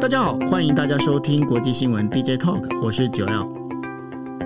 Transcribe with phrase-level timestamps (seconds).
[0.00, 3.46] 大家好，欢迎大家收听国际新闻 DJ Talk，我是九 L。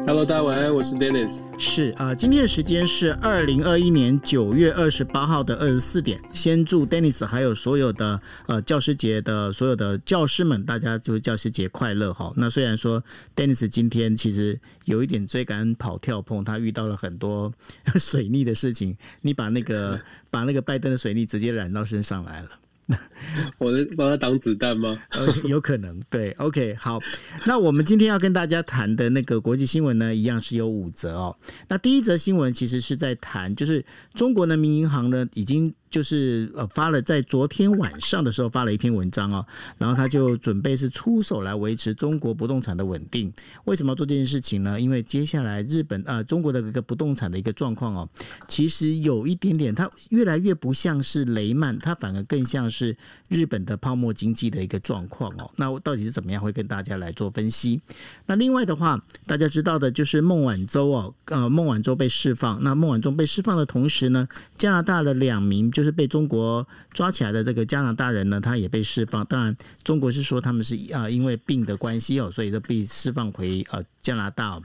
[0.04, 1.38] Hello，大家晚安，我是 Dennis。
[1.56, 6.20] 是啊、呃，今天的时间是二零二一年九月二十八号的二十四点。
[6.32, 12.32] 先祝 Dennis 还有所有的呃教师节的所有的教师们，大家就教师节快乐哈。
[12.34, 13.00] 那虽然说
[13.36, 17.52] Dennis 今天其实有一点追赶跑跳碰，他遇到了很多
[17.94, 20.00] 水逆的事情，你把那个
[20.30, 22.48] 把那个拜登的水逆直接染到身上来了。
[23.58, 24.98] 我能帮他挡子弹吗？
[25.44, 25.98] 有可能。
[26.10, 27.00] 对，OK，好。
[27.46, 31.36] 那我们今天要跟大家谈的那个国际新闻呢，一样是有五则哦。
[31.68, 35.74] 那第一则新闻其实是在谈，就是中国人民银行呢已经。
[35.90, 39.46] 就是呃发了，在昨天晚上的时候发了一篇文章哦，
[39.78, 43.32] 然后他就准备是出手来维持中国不动产的稳定。
[43.66, 44.80] 为什么要做这件事情呢？
[44.80, 48.08] 因为接下来日本啊、中国的一个不动产的一个状况哦，
[48.48, 52.96] 其实有一点点，它越来越不像是雷曼，它反而更像是
[53.28, 55.50] 日本的泡沫经济的一个状况哦。
[55.56, 56.42] 那到底是怎么样？
[56.42, 57.80] 会跟大家来做分析。
[58.26, 62.62] 那另外的话，大家知道的就是孟晚舟哦，呃，孟晚舟被释放。
[62.62, 69.24] 那孟晚舟被释放的同时呢，加拿大的两名就是被中国抓起来的这个加拿大人呢，他也被释放。
[69.26, 74.60] 当然，中国是说他们是啊，因为病的关系哦，所以都被释放回呃加拿大。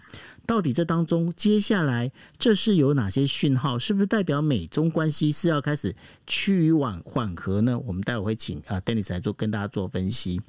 [0.50, 3.78] 到底这当中接下来这是有哪些讯号？
[3.78, 7.78] 是不是代表美中关系是要开始趋于缓缓和呢？
[7.78, 10.42] 我们待会会请啊 Dennis 来做跟大家做分析。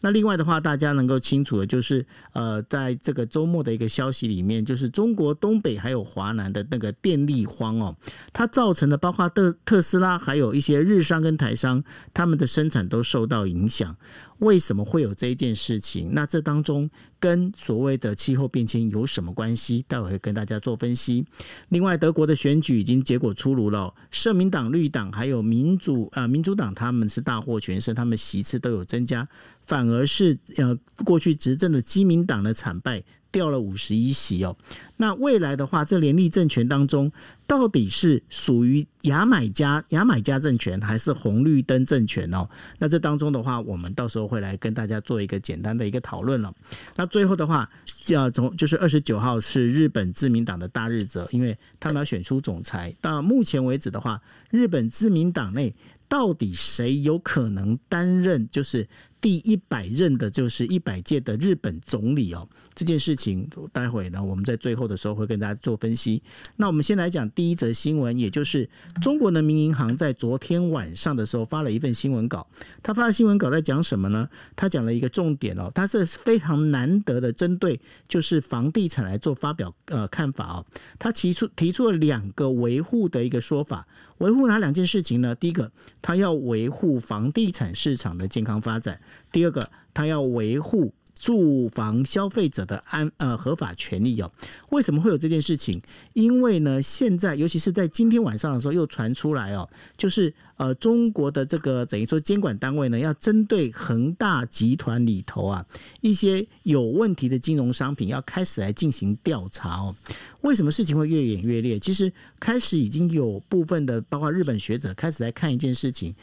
[0.00, 7.96] 那另外的话，大家能够清楚的就是，呃，在这个周末的一个消息里面，就是中国东北还有华南的那个电力荒哦，
[8.34, 13.96] 它造成的包括特特斯拉还有一些日商跟台商，他们的生产都受到影响。
[14.38, 16.10] 为什么会有这一件事情？
[16.12, 19.84] 那这当中跟所谓的气候变迁有什么关系？
[19.88, 21.24] 待会会跟大家做分析。
[21.70, 29.26] 另外，德国的选举已经结果出炉了，社民党、绿党还有民主啊、民主党，他们是大获全胜，他们席次都有增加，
[29.62, 33.02] 反而是呃过去执政的基民党的惨败。
[33.32, 34.56] 掉了五十一席哦，
[34.96, 37.12] 那未来的话，这联立政权当中，
[37.46, 42.48] 到底是属于牙买加牙买加政权，还是红绿灯政权哦？
[42.78, 46.52] 那这当中的话，我们到时候会来跟大家做一个简单的一个讨论了。
[46.96, 47.70] 那最后的话，
[48.08, 52.94] 要从就是二十九号是日本自民党的大日子，因为他们要选出总裁。
[53.00, 54.20] 到目前为止的话，
[54.50, 55.72] 日本自民党内
[56.08, 58.48] 到底谁有可能担任？
[58.50, 58.88] 就是。
[59.20, 66.22] 第一百任的就是一百届的日本总理哦，这件事情待会呢，我们在最后的时候会跟大家做分析。
[66.56, 68.68] 那我们先来讲第一则新闻，也就是
[69.02, 72.46] 中国人民银行在昨天晚上的时候发了一份新闻稿。
[72.82, 74.28] 他发的新闻稿在讲什么呢？
[74.54, 80.66] 他讲了一个重点哦，他是非常难得的针对就是房地产来做发表呃看法哦。
[80.98, 83.86] 他提出提出了两个维护的一个说法，
[84.18, 85.34] 维护哪两件事情呢？
[85.34, 89.00] 第一个，他要维护房地产市场的健康发展。
[89.30, 94.30] 第二个，他要维护住房消费者的安呃合法权利哦。
[94.70, 95.80] 为什么会有这件事情？
[96.14, 105.64] 因为呢，现在尤其是在今天晚上的时候，又传出来哦，就是呃中国的这个等于说监管单位呢，要针对恒大集团里头啊
[106.00, 109.94] 一些有问题的金融商品，要开始来进行调查哦。
[110.42, 111.78] 为什么事情会越演越烈？
[111.78, 116.14] 其实开始已经有部分的，包括日本学者开始来看一件事情。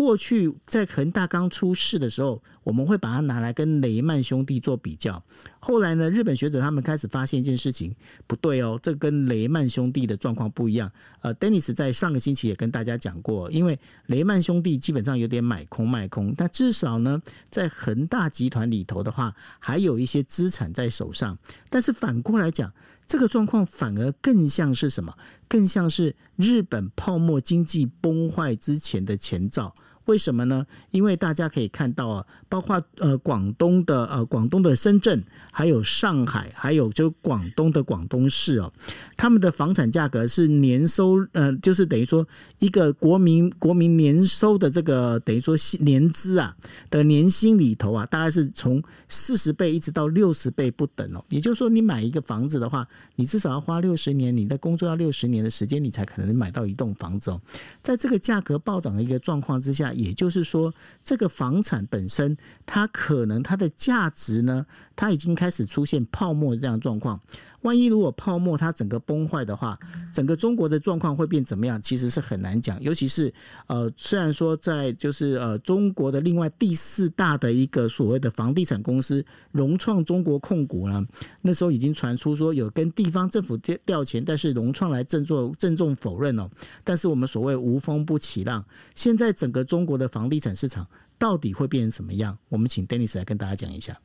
[0.00, 5.22] 过去在恒大刚出事的时候，我们会把它拿来跟雷曼兄弟做比较。
[5.58, 7.94] 后来呢，日本学者他们开始发现一件事情，
[8.26, 10.90] 不对哦，这跟雷曼兄弟的状况不一样。
[11.20, 21.36] 呃，Dennis 在上个星期也跟大家讲过，因为雷曼兄弟基本上有点买空卖空，但至少呢，在恒大集团里头的话，还有一些资产在手上。
[21.68, 22.72] 但是反过来讲，
[23.06, 25.14] 这个状况反而更像是什么？
[25.46, 29.74] 更像是日本泡沫经济崩坏之前的前兆。
[30.10, 30.66] 为什么呢？
[30.90, 38.72] 因为大家可以看到啊，包括呃广东的呃广东的深圳，还有上海，还有就广东的广东市哦，
[39.16, 42.26] 他们的房产价格是年收呃，就是等于说
[42.58, 46.56] 一个国民国民年收的这个等于说年资啊
[46.88, 51.24] 的年薪里头啊，大概是从四十倍一直到六十倍不等哦。
[51.28, 52.86] 也就是说，你买一个房子的话，
[53.16, 57.40] 你至少要花六十年，你的工作要六十年的时间，你才可能买到一栋房子哦。
[57.82, 59.90] 在这个价格暴涨的一个状况之下。
[60.00, 60.72] 也就是说，
[61.04, 64.64] 这个房产本身，它可能它的价值呢，
[64.96, 67.18] 它已经开始出现泡沫这样的状况。
[67.62, 69.78] 万一如果泡沫它整个崩坏的话，
[70.14, 71.80] 整个中国的状况会变怎么样？
[71.80, 72.82] 其实是很难讲。
[72.82, 73.32] 尤其是
[73.66, 81.06] 呃，虽然说在就是呃中国的另外第四大的一个所谓的房地产公司融创中国控股呢，
[81.42, 86.48] 那时候已经传出说有跟地方政府调调钱，但是融创来郑重郑重否认哦。
[86.82, 88.64] 但是我们所谓无风不起浪，
[88.94, 90.86] 现在整个中国的房地产市场
[91.18, 92.38] 到底会变成什么样？
[92.48, 94.00] 我们请 Dennis 来跟大家讲一下。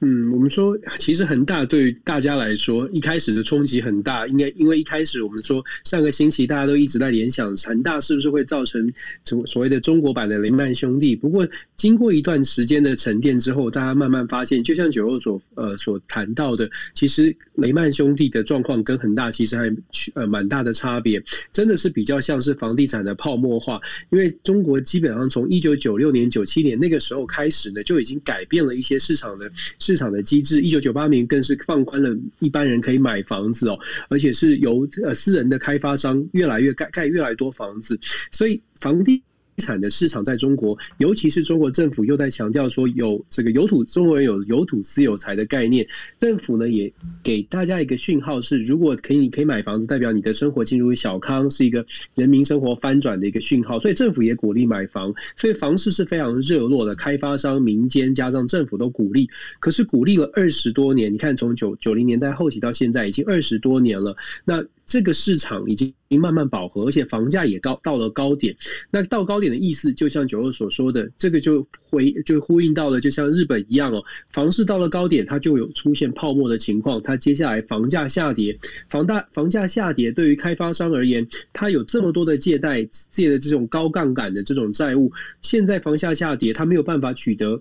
[0.00, 8.92] 嗯，我们说其实恒大对于大家来说，一开始的冲击很大，应该因为一开始我们说上个星期大家都一直在联想恒大是不是会造成
[9.24, 11.16] 所所谓的中国版的雷曼兄弟。
[11.16, 19.74] 不过经过一段时间的沉淀之后，大家慢慢发现，就像九欧所呃所谈到的，其实雷曼兄弟的状况跟恒大其实还
[20.12, 23.80] 呃蛮大的差别，真的是比较像是房地产的泡沫化。
[24.10, 29.50] 因为中国基本上从一九九六年、九七年那个时候开始呢，就已经改变了一些市场的。
[29.86, 32.10] 市场的机制，一九九八年更是放宽了
[32.40, 33.78] 一般人可以买房子哦，
[34.08, 37.96] 而且是由呃私人的开发商越来越盖盖越来越多房子，
[38.32, 39.22] 所以房地
[39.58, 45.86] 产的市场在中国，尤其是中国政府又在强调说有这个有土，中国人有有土私有财的概念。
[46.18, 46.92] 政府呢也
[47.22, 53.78] 给大家一个讯号是，如果可以可以买房子，代表你的生活进入小康，是一个人民生活翻转的一个讯号。
[53.78, 56.94] 所以政府也鼓励买房，所以房市是非常热络的。
[56.94, 59.28] 开发商、民间加上政府都鼓励，
[59.60, 64.64] 可是鼓励了二十多年，你看从九九零年代后期到现在已经二十多年了，那。
[64.86, 68.56] 这个市场已经慢慢饱和，而且房价也高到了高点。
[68.90, 77.02] 那到高点的意思，就像九二所说的，这个就回就呼应到了，就像日本一样哦，房市到了高点，它就有出现泡沫的情况。
[77.02, 78.56] 它接下来房价下跌，
[78.88, 85.12] 房大房价下跌，对于开发商而言，它有这么多的借贷借的这种高杠杆的这种债务，
[85.42, 87.60] 现在房价下跌，它没有办法取得。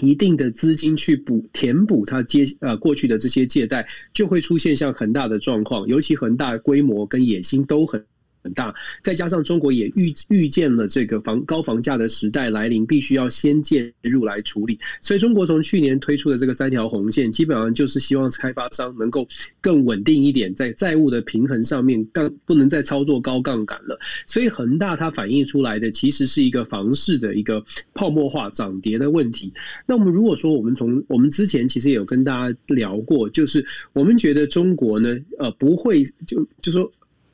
[0.00, 8.04] 一定的资金去补填补它接呃过去的这些借贷，就会出现像恒大的状况，尤其恒大规模跟野心都很。
[8.42, 14.78] 很大，再加上中国也预预见了这个房高房价的时代来临，必须要先介入来处理。
[15.00, 19.28] 所以，中国从去年推出的这个三条红线，基本上就是希望开发商能够
[19.60, 23.96] 更稳定一点，在债务的平衡上面更不能再操作高杠杆了。
[24.26, 27.64] 所以，恒大它反映出来的其实是一个房市的一个
[27.94, 29.52] 泡沫化涨跌的问题。
[29.86, 36.90] 那我们如果说我们从我们之前其实也有跟大家聊过，就是我们觉得中国呢，呃，不会就就说。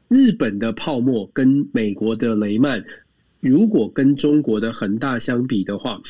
[0.08, 2.82] 日本的泡沫跟美国的雷曼，
[3.40, 6.00] 如果跟中国的恒大相比的话，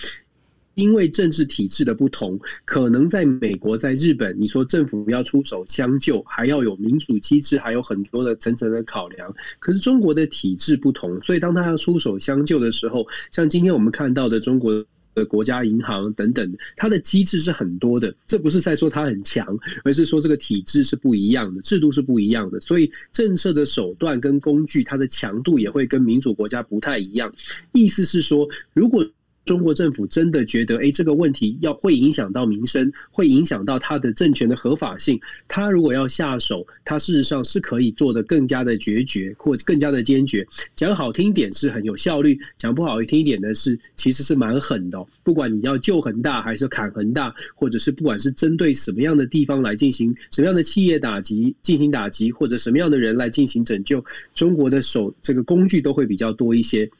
[0.75, 9.35] 因为政治体制的不同，可能在美国、在日本，你说政府要出手相救，还要有民主机制，还有很多的层层的考量。
[9.59, 14.87] 可是中国的体制不同，所以当他要出手相救的时候，像今天我们看到的中国。
[15.25, 18.15] 国家银行等等，它的机制是很多的。
[18.27, 22.61] 这不是在说它很强，而是说这个体制是不一样的，制度是不一样的。
[22.61, 27.35] 所以政策的手段跟工具，它的强度也会跟民主国家不太一样。
[27.73, 29.07] 意思是说，如果
[29.49, 35.19] 中国政府真的觉得，哎，这个问题要会影响到民生，会影响到他的政权的合法性。
[35.49, 40.47] 他如果要下手，他事实上是可以做得更加的决绝，或更加的坚决。
[40.77, 45.03] 讲好听点是很有效率，讲不好听一点的是其实是蛮狠的。
[45.25, 54.05] 不管你要救恒大，还是砍恒大，或者是不管是针对什么样的地方来进行什么样的企业打击进行打击，或者什么样的人来进行拯救，
[54.35, 56.91] 中国的手这个工具都会比较多一些。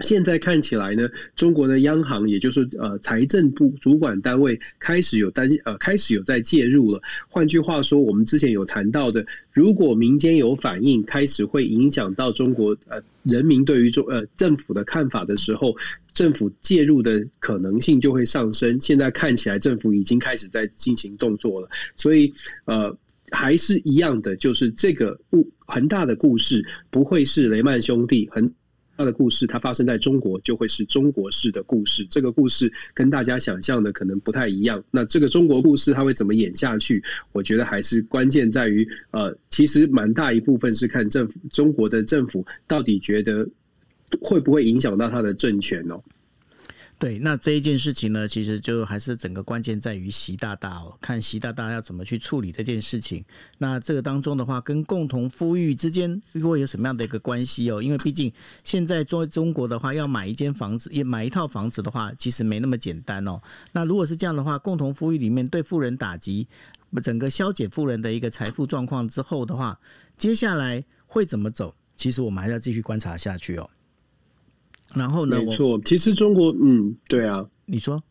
[0.00, 7.00] 现在看起来呢，中国的央行，也就是呃财政部主管单位开始有担呃开始有在介入了。
[7.28, 15.74] 换句话说，我们之前有谈到的，如果民间有反应，开始会影响到中国呃人民对于中呃政府的看法的时候，
[16.12, 18.78] 政府介入的可能性就会上升。
[18.80, 21.68] 现在看起来，政府已经开始在进行动作了。
[21.96, 22.34] 所以
[22.66, 22.94] 呃
[23.30, 28.52] 还是一样的，就是这个故恒大的故事不会是雷曼兄弟很。
[28.96, 32.06] 他的故事，它发生在中国，就会是中国式的故事。
[32.08, 34.82] 这个故事跟大家想象的可能不太一样。
[34.90, 37.02] 那这个中国故事，它会怎么演下去？
[37.32, 43.48] 我觉得还是关键在于，呃，其实蛮大一部分是看政府，中国的政府到底觉得
[44.20, 46.02] 会不会影响到他的政权哦。
[46.98, 53.22] 对，那这一件事情呢，其实就还是整个关键在于习大大哦，看习大大要怎么去处理这件事情。
[53.58, 57.82] 那这个当中的话，跟共同富裕之间会有什么样的一个关系哦？
[57.82, 58.32] 因为毕竟
[58.64, 63.38] 现在中中国的话，要买一间房子，也买一套房子的话，其实没那么简单哦。
[63.72, 66.48] 那如果是这样的话，共同富裕里面对富人打击，
[67.02, 69.78] 整个消解富人的一个财富状况之后的话，
[70.16, 71.74] 接下来会怎么走？
[71.94, 73.68] 其实我们还要继续观察下去哦。
[74.94, 75.38] 然后呢？
[75.42, 78.02] 没错，其实中国，嗯，对啊，你说，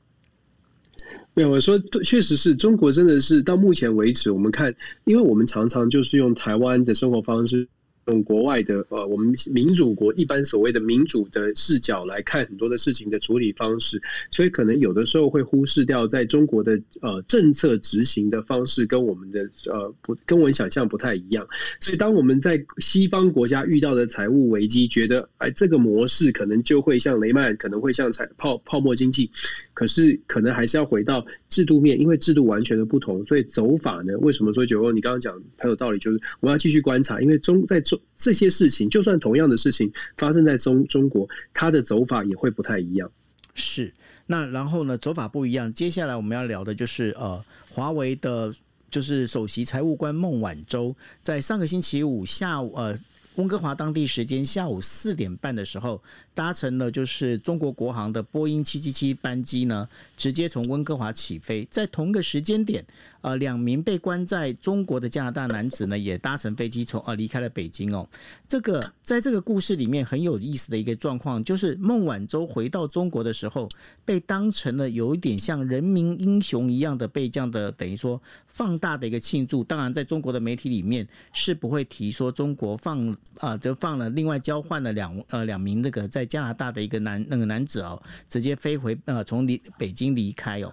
[1.34, 7.68] 没有，我说确实是中国真的是到目前为止，我们看，因为我们常常就是用台湾的生活方式。
[8.08, 21.48] 用国外的呃，我们民主国一般所谓的民主的视角来看很多的事情的处理方式，所以可能有的时候会忽视掉在中国的呃政策执行的方式跟我们的呃不跟我们想象不太一样。
[21.80, 29.32] 所以当我们在西方国家遇到的财务危机，觉得哎这个模式可能就会像雷曼，可能会像财泡泡沫经济，
[29.74, 34.12] 可是可能还是要回到制度面，因为制度完全的不同，所以走法呢？
[34.20, 35.98] 为什么说九欧你刚刚讲很有道理？
[36.00, 37.98] 就是我要继续观察，因为中在中。
[38.18, 43.10] 这些事情，就算同样的事情发生在中中国，它的走法也会不太一样。
[43.54, 43.90] 是，
[44.26, 45.72] 那然后呢，走法不一样。
[45.72, 48.54] 接下来我们要聊的就是呃，华为的，
[48.90, 52.98] 就是首席财务官孟晚舟，在上个星期五下午，呃，
[53.36, 56.02] 温哥华当地时间下午四点半的时候，
[56.34, 62.86] 搭乘了就是中国国航的波音七七七班机呢，直接从温哥华起飞，在同个时间点。
[63.26, 68.08] 呃，两名被关在中国的加拿大男子呢，也搭乘飞机从呃离开了北京哦。
[68.48, 73.68] 这个在这个故事里面很有意思的一个状况，就是孟晚舟回到中国的时候，
[74.06, 79.64] 被当成了有一点像人民英雄一样的被这样的等于说放大的一个庆祝。
[79.64, 90.72] 当然，在中国的媒体里面是不会提说中国放啊、就放了另外交换了两呃两名那个在加拿大的一个男那个男子哦，直接飞回呃从离北京离开哦。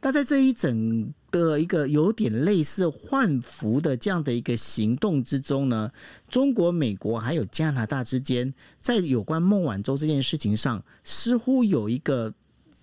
[0.00, 1.10] 但在这一整
[1.42, 5.90] 的一个有点类似换服的这样的一个行动之中呢，
[6.28, 12.32] 中国、美国还有加拿大之间，在有关孟晚舟这件事情上，似乎有一个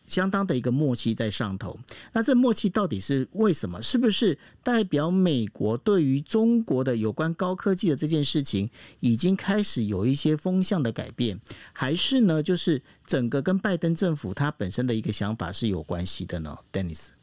[0.07, 1.79] 相当的一个默契在上头。
[2.11, 3.81] 那这默契到底是为什么？
[3.81, 11.39] 是不是代表美国对于中国的有关高科技的这件事情，已经开始有一些风向的改变？
[11.71, 17.20] 还是呢，就是整个跟拜登政府他本身的一个想法是有关系的呢？Dennis。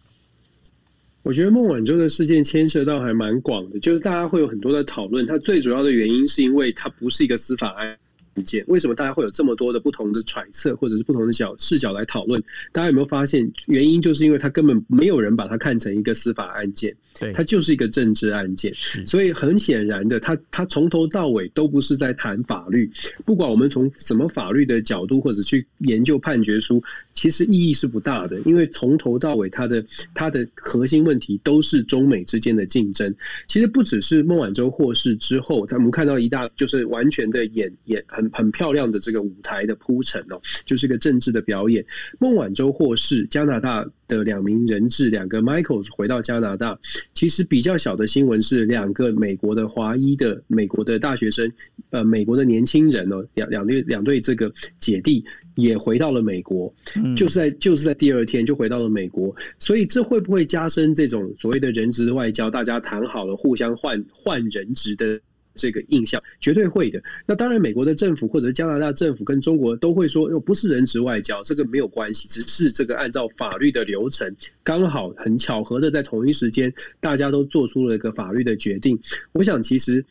[1.28, 5.26] 我觉得孟晚舟的事件牵涉到还蛮广的，就是大家会有很多的讨论。
[5.26, 7.99] 它最主要的原因是因为它不是一个司法案
[8.47, 8.64] 件。
[8.66, 12.42] 为什么大家会有这么多的不同的揣测，或者是不同的角视角来讨论？
[12.73, 16.97] 大家有没有发现，原因就是因为它根本没有人把它看成一个司法案件。
[17.18, 22.90] 对，它就是一个政治案件，所以很显然的，他他从头到尾都不是在谈法律。
[23.25, 26.82] 不管我们从什么法律的角度或者去研究判决书，
[27.14, 29.84] 其实意义是不大的，因为从头到尾，它的
[30.14, 33.12] 它的核心问题都是中美之间的竞争。
[33.48, 41.84] 其实不只是孟晚舟获释之后，咱们看到一大就是完全的演演很很漂亮的这个舞台的铺陈哦，就是个政治的表演。
[42.20, 46.78] 孟晚舟获释，加拿大的两名人质，两个 Michael 回到加拿大。
[47.14, 51.52] 其实比较小的新闻是，两个美国的华裔的美国的大学生，
[51.90, 55.24] 呃，美国的年轻人哦，两两对两对这个姐弟
[55.54, 56.74] 也回到了美国，
[57.16, 62.50] 就是在就是在第二天就回到了美国，所以这会不会加深这种所谓的人质外交？
[62.50, 65.20] 大家谈好了互相换换人质的？
[65.58, 67.02] 这个印象绝对会的。
[67.26, 78.98] 那当然，美国的政府或者加拿大政府跟中国都会说，又不是人质外交，这个没有关系，只是这个按照法律的流程，刚好很巧合的在同一时间，大家都做出了一个法律的决定。
[79.32, 80.06] 我想，其实。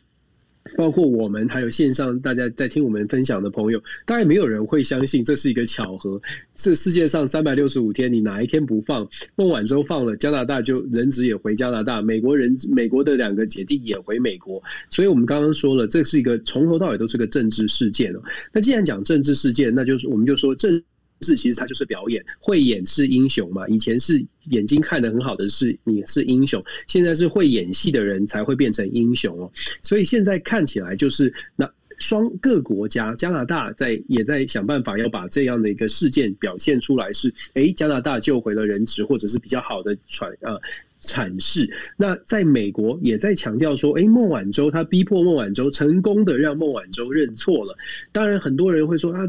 [0.76, 6.22] 包括我们，还有线上大家在听我们分享的朋友，当然没有人会相信这是一个巧合。
[6.56, 9.08] 这世界上三百六十五天，你哪一天不放？
[9.36, 14.62] 孟晚舟放了，加拿大就人质也回加拿大，美国人美国的两个姐弟也回美国。
[14.90, 18.20] 所以我们刚刚说了，这是一个从头到尾都是个政治事件哦。
[18.52, 20.84] 那既然讲政治事件，那就是我们就说政。
[21.22, 23.68] 是，其实他就是表演，会演是英雄嘛。
[23.68, 29.52] 以前是眼睛看得很好的是你是英雄，现在是会演戏的人才会变成英雄哦。
[29.82, 40.62] 所以现在看起来就是那双各国家，加拿大在也在想办法要把这样的一个事件表现出来是，哎，加拿大救回了人质，或者是比较好的传呃
[41.02, 41.68] 阐释。
[41.98, 47.76] 那在美国也在强调说，哎，孟晚舟他逼迫孟晚舟成功的让孟晚舟认错了。
[48.12, 49.28] 当然很多人会说啊。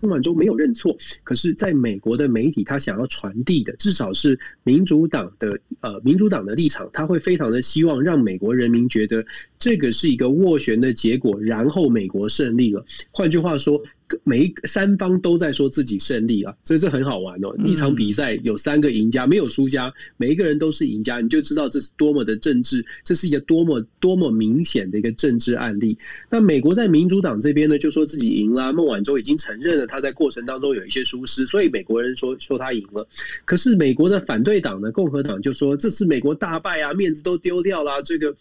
[0.00, 9.24] 孟晚舟没有认错，可是在美国的媒体，他想要传递的至少是民主党的呃民主党的立场，他会非常的希望让美国人民觉得
[9.58, 12.84] 这个是一个斡旋的结果，然后美国胜利了。
[13.10, 13.82] 换句话说。
[14.22, 17.54] 每一三方都在说自己胜利啊，所以这很好玩哦。
[17.64, 25.98] 一场比赛有三个赢家，没有输家，每一个人都是赢家，你就知道这是多么的政治，这是一个多么多么明显的一个政治案例。
[26.30, 33.08] 那美国在民主党这边呢，就说自己赢了，孟晚舟已经承认了他在过程当中有一些疏失，所以美国人说说他赢了。
[33.44, 38.36] 可是美国的反对党呢，共和党就说这次美国大败啊，面子都丢掉了，这个。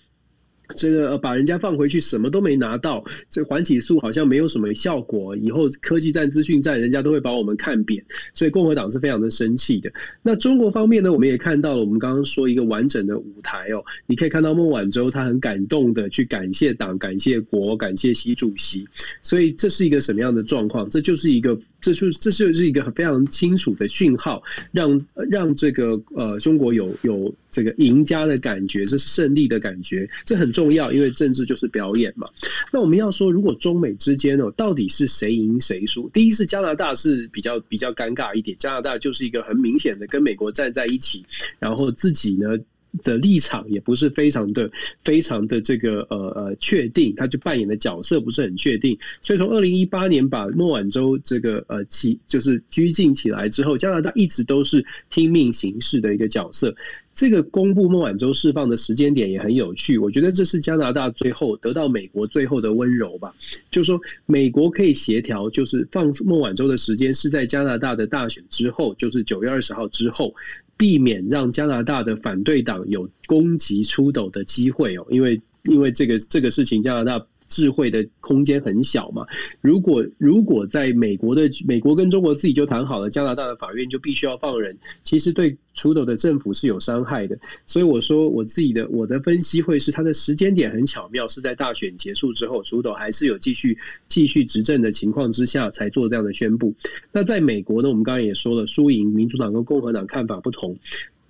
[0.76, 8.04] 这个把人家放回去，什么都没拿到，这个、缓起诉好像没有什么效果，以后科技战、资讯战，人家都会把我们看扁，
[8.34, 9.92] 所以共和党是非常的生气的。
[10.22, 18.88] 那中国方面呢，我们也看到了，我们刚刚说一个完整的舞台哦，你可以看到孟晚舟他很感动的去感谢党、感谢国、感谢习主席，
[19.22, 20.90] 所以这是一个什么样的状况？
[20.90, 21.60] 这就是一个。
[21.86, 32.28] 这就这就是一个非常清楚的讯号，让让这个呃中国有有这个赢家的感觉，这是胜利的感觉，这很重要，因为政治就是表演嘛。
[32.74, 36.10] 那我们要说，如果中美之间哦，到底是谁赢谁输？
[36.10, 41.24] 第一是加拿大是比较比较尴尬一点，加拿大就是一个很明显的跟美国站在一起，
[41.60, 42.58] 然后自己呢。
[43.04, 44.72] 的立场也不是非常的、
[45.04, 56.76] 非常的这个呃呃确定，他就扮演的角色不是很确定，所以从二零一八年把孟晚舟这个呃起就是拘禁起来之后，加拿大一直都是听命行事的一个角色。
[57.14, 63.34] 这个公布孟晚舟释放的时间点也很有趣，我觉得这是加拿大最后得到美国最后的温柔吧，
[63.72, 70.36] 就是说美国可以协调，就是放孟晚舟的时间是在加拿大的大选之后，就是九月二十号之后。
[70.78, 79.26] 避免让加拿大的反对党有攻击出斗的机会哦，因为因为这个这个事情，加拿大智慧的空间很小嘛。
[79.62, 85.58] 如果如果在美国的美国跟中国自己就谈好了，加拿大的法院就必须要放人，其实对。
[85.76, 87.38] 楚斗的政府是有伤害的，
[87.68, 96.74] 所以我说我自己的我的分析会是他的时间点很巧妙，是在大选结束之后，楚斗还是有继续继续执政的情况之下才做这样的宣布。
[97.12, 100.78] 那在美国呢，我们刚刚也说了，输赢民主党跟共和党看法不同，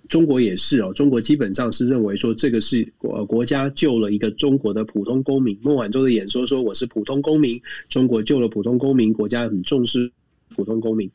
[0.08, 5.58] 中国也是哦，中国基本上是认为说这个是国国家救了一个中国的普通公民。
[5.62, 10.12] 孟晚舟的演说说我是普通公民，中国救了普通公民，国家很重视
[10.54, 11.10] 普通公民。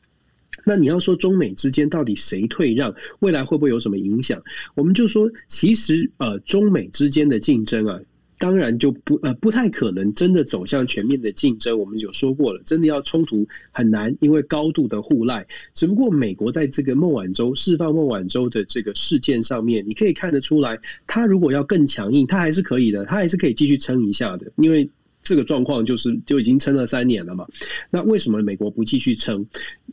[0.64, 4.40] 那你要说中美之间到底谁退让，未来会不会有什么影响？
[4.74, 7.98] 我们就说，其实呃，中美之间的竞争啊，
[8.42, 11.78] 当然就不呃不太可能真的走向全面的竞争。
[11.78, 15.46] 我们有说过了，真的要冲突很难，因为高度的互赖。
[15.74, 24.90] 只不过美国在这个孟晚舟释放孟晚舟的这个事件上面，你可以看得出来，他如果要更强硬，他还是可以的，他还是可以继续撑一下的，因为。
[25.24, 27.46] 这个状况就是就已经撑了三年了嘛？
[27.90, 29.46] 那为什么美国不继续撑？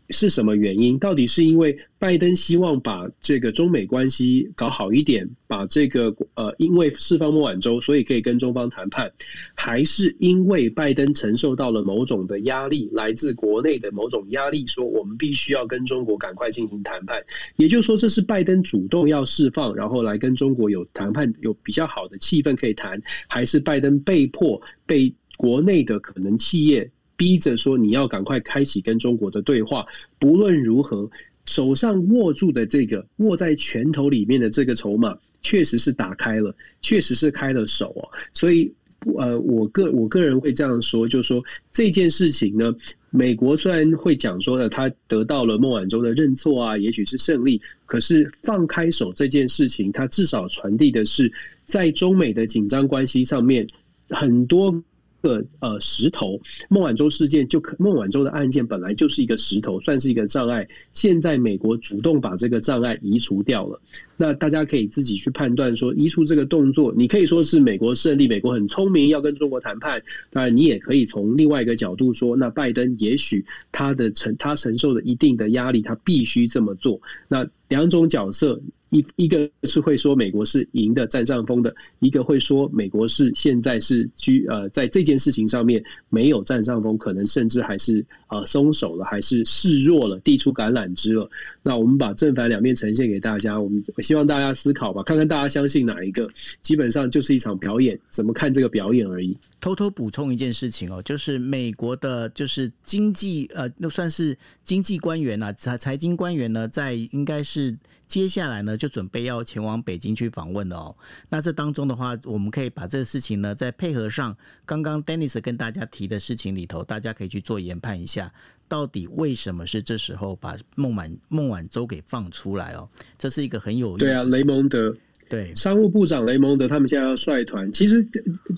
[0.10, 0.98] 是什么原因？
[0.98, 9.12] 到底是因为拜登希望把这个中美关系搞好一点，把这个呃，因为释放孟晚舟，所以可以跟中方谈判，
[9.53, 17.22] 还是因为拜登承受到了某种的压力，来自国内的某种压力，说我们必须要跟中国赶快进行谈判？
[17.58, 25.14] 也就是说，这是拜登主动要释放，然后来跟中国有谈判，有比较好的气氛可以谈，还是拜登被迫被？
[25.38, 29.85] 国内的可能企业逼着说，你要赶快开启跟中国的对话。
[30.20, 31.09] 不论如何，
[31.50, 38.05] 手上握住的这个握在拳头里面的这个筹码，确实是打开了，确实是开了手哦。
[38.33, 38.72] 所以，
[39.18, 42.75] 呃，我个我个人会这样说，就是说这件事情呢，
[43.09, 51.33] 美国虽然会讲说呢，他得到了孟晚舟的认错啊，也许是胜利，可是放开手这件事情，它至少传递的是，
[51.66, 53.66] 在中美的紧张关系上面，
[54.09, 54.83] 很多。
[55.22, 60.68] 个呃石头，孟晚舟事件就可孟晚舟的案件本来就是一个石头，算是一个障碍。
[60.94, 63.82] 现在美国主动把这个障碍移除掉了，
[64.18, 70.01] 那大家可以自己去判断说，移除这个动作，你可以说是美国胜利，美国很聪明，要跟中国谈判。
[70.29, 77.01] 当然，你也可以从另外一个角度说，那拜登也许他的承他承受的一定的压力，他必须这么做。
[77.27, 78.62] 那两种角色。
[78.90, 91.30] 一一个是会说美国是赢的占上风的，一个会说美国是现在是居呃在这件事情上面没有占上风，可能甚至还是呃松手了，还是示弱了，递出橄榄枝了。
[91.62, 96.30] 那我们把正反两面呈现给大家，我们希望大家思考吧，看看大家相信哪一个。
[96.62, 99.38] 基本上就是一场表演，怎么看这个表演而已。
[99.62, 104.36] 偷偷补充一件事情哦，就是美国的，就是经济呃，那算是
[104.70, 107.75] 经济官员呐，财财经官员呢，在应该是。
[108.08, 110.96] 接下来呢，就准备要前往北京去访问了哦。
[111.29, 118.32] 那这当中的话，我们可以把这个事情呢，再配合上刚刚 Dennis 跟大家提的事情里头，大家可以去做研判一下，
[118.68, 122.90] 到底为什么是这时候把孟晚孟晚舟给放出来哦？
[123.16, 124.05] 这是一个很有意思。
[124.05, 124.96] 对啊，雷蒙德。
[125.29, 127.72] 对，商务部长雷蒙德他们现在要率团。
[127.72, 128.03] 其实，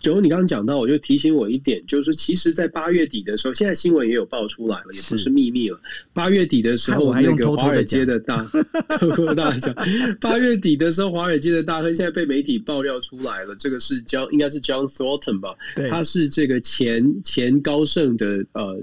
[0.01, 5.77] 九欧你刚刚讲到，我就提醒我一点，就是其实，在八月底的时候，现在新闻也有爆出来了，也不是秘密了。
[6.13, 8.41] 八月底的时候，那个华尔街的大
[8.97, 9.75] 偷偷大讲，
[10.21, 13.53] 八月底的时候，华尔街的大亨现在被媒体爆料出来了。
[13.57, 15.53] 这个是 John，应该是 John Thornton 吧？
[15.89, 18.81] 他是这个前前高盛的呃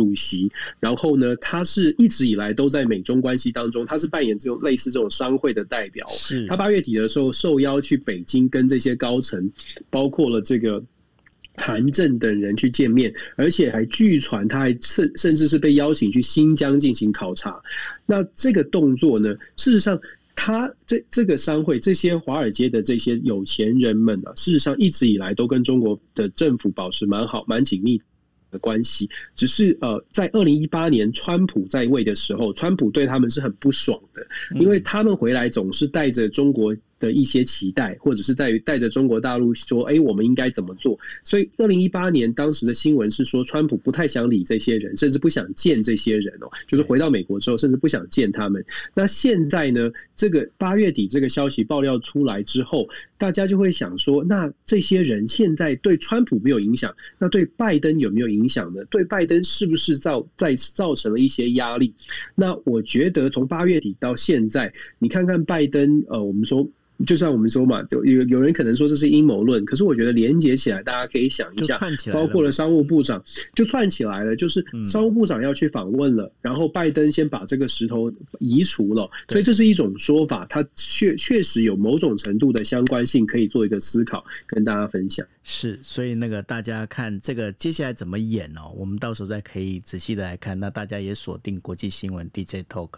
[0.00, 0.14] 主。
[0.14, 6.06] 席，然后呢，他是一直以来都在美中关系当中，他是扮演这种类似这种商会的代表。
[6.08, 9.50] 是他八月底的时候受邀去北京跟这些高层，
[9.88, 10.82] 包括了这个
[11.54, 17.62] 韩正等人去见面，而且还据传他还甚甚至是被邀请去新疆进行考察。
[18.04, 20.00] 那这个动作呢，事实上。
[20.36, 28.00] 他这这个商会，这些华尔街的这些有钱人们啊，事实上一直以来都跟中国的政府保持蛮好、蛮紧密
[28.50, 29.08] 的关系。
[29.34, 34.26] 只是呃，在二零一八年川普在位的时候，川普对他们是很不爽的，
[34.60, 46.48] 因为他们回来总是带着中国的一些期待，或者是带带着中国大陆说：“哎，我们应该怎么做？”所以，二零一八年当时的新闻是说，川普不太想理这些人，甚至不想见这些人哦。
[46.68, 48.64] 就是回到美国之后，甚至不想见他们。
[48.94, 49.90] 那现在呢？
[50.14, 52.86] 这个八月底这个消息爆料出来之后，
[53.16, 58.84] 大家就会想说：那这些人现在对川普没有影响，那对拜登有没有影响呢？
[58.90, 61.94] 对拜登是不是造再次造成了一些压力？
[62.34, 66.68] 那我觉得从八月底到现在，你看看拜登，呃，我们说。
[67.06, 71.80] 就像我们说嘛，有有人可能说这是阴谋论，可是我觉得连接起来，大家可以想一下，
[72.12, 73.22] 包括了商务部长
[73.54, 85.26] 就串起来了，就是商务部长要去访问了，然后拜登先把这个石头移除了，所以这是一种说法，它确确实有某种程度的相关性，可以做一个思考，跟大家分享。
[85.42, 90.58] 是，所以那个大家看这个接下来怎么演哦，我们到时候再可以仔细的来看。
[90.58, 92.90] 那大家也锁定国际新闻 DJ Talk。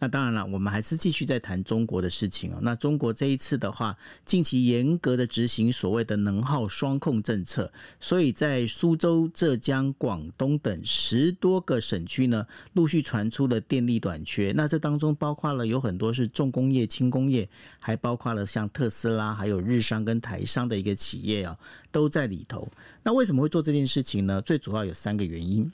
[0.00, 2.58] 那当然了，我们还是继续在谈中国的事情哦。
[2.62, 14.52] 那中国这一次的话，近期严格的执行所谓的能耗双控政策，所以在苏州、浙江、广东等十多个省区呢，陆续传出了电力短缺。
[14.54, 17.48] 那这当中包括了有很多是重工业、轻工业，
[17.80, 21.58] 还包括了像特斯拉、还有日商跟台商的一个企业啊，
[21.90, 22.68] 都在里头。
[23.02, 24.40] 那为什么会做这件事情呢？
[24.42, 25.70] 最主要有三个原因。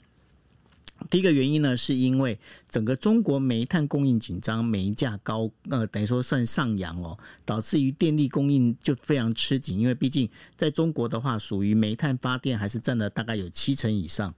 [1.09, 2.37] 第一个原因呢，是因为
[2.69, 10.27] 整个中国煤炭供应紧张，煤价高，呃，等于说算上扬哦，导致于电力供应就非常吃紧，因为毕竟
[10.57, 14.33] 在中国的话，属于煤炭发电还是占了大概有七成以上。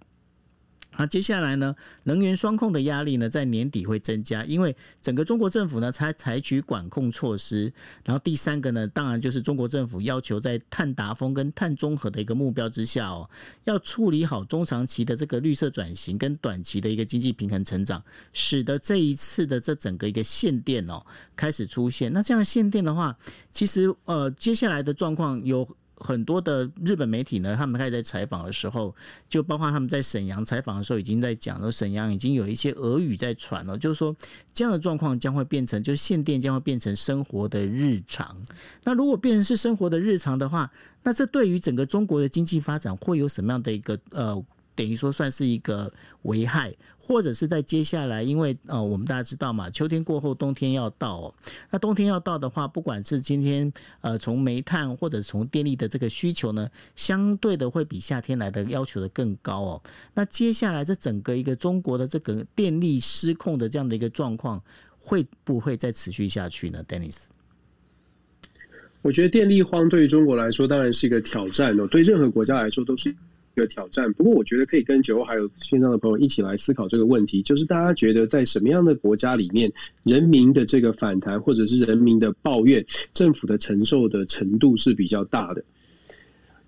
[0.95, 7.71] 那接下来呢，能源双控的压力呢，在年底会增加，因为整个中国政府呢，才采取管控措施。
[8.04, 13.30] 然后第三个呢，当然就是中国政府要求在碳达峰跟碳中和的一个目标之下哦，
[13.65, 22.12] 要处理好中长期的这个绿色转型跟短期的一个经济平衡成长，使得这一次的这整个一个限电哦开始出现。
[22.12, 23.15] 那这样限电的话，
[23.52, 25.67] 其实呃接下来的状况有。
[25.99, 28.95] 很多的日本媒体呢，他们开始在采访的时候，
[29.27, 34.15] 就包括他们在沈阳采访的时候，已经在讲了，沈阳已经有一些俄语在传了，就是说
[34.53, 38.36] 这样的状况将会变成，就限电将会变成生活的日常。
[38.83, 40.71] 那如果变成是生活的日常的话，
[41.03, 44.43] 那这对于整个中国的经济发展会有什么样的一个呃，
[44.75, 45.91] 等于说算是一个
[46.23, 46.73] 危害？
[47.07, 51.33] 或者是在接下来，因为呃，我们大家知道嘛，秋天过后冬天要到哦。
[51.71, 59.81] 那冬天要到的话，不管是今天呃从煤炭或者从电力的这个需求呢，相对的会比夏天来的要求的更高哦。
[60.13, 64.61] 那接下来这整个一个中国的这个电力失控的这样的一个状况，
[64.99, 67.19] 会不会再持续下去呢？Dennis，
[69.01, 73.15] 我觉得电力荒对于中国来说当然是一个挑战哦，对任何国家来说都是。
[73.57, 85.63] 一个挑战，不过我觉得可以跟九欧还有线上的朋友一起来思考这个问题，就是大家觉得在什么样的国家里面，人民的这个反弹或者是人民的抱怨，政府的承受的程度是比较大的。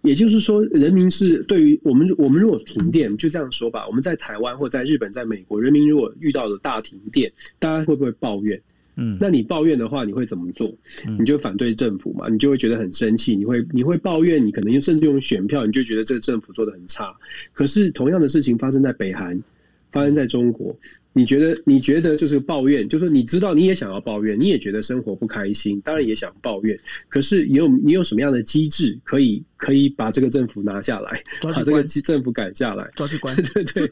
[0.01, 8.59] 也就是说，人民是对于我们，我们如果停电，就这样说吧，我们在台湾或在日本、在美国，人民如果遇到了大停电，大家会不会抱怨？
[8.99, 10.71] 嗯，那你抱怨的话，你会怎么做？
[11.17, 17.15] 你就反对政府嘛，你就会觉得很生气，你会你会抱怨，你可能甚至用选票，你就觉得这个政府做的很差。
[17.53, 19.41] 可是同样的事情发生在北韩，
[19.91, 20.75] 发生在中国。
[21.19, 21.61] 你觉得？
[21.65, 26.79] 你觉得就是抱怨，就是你知道你也想要抱怨，你也觉得生活不开心，当然也想抱怨。
[27.09, 32.89] 可是你有你有什么样的机制可以可以把这个政府拿下来，把这个政府赶下来？
[32.95, 33.35] 抓去关？
[33.53, 33.91] 对对对，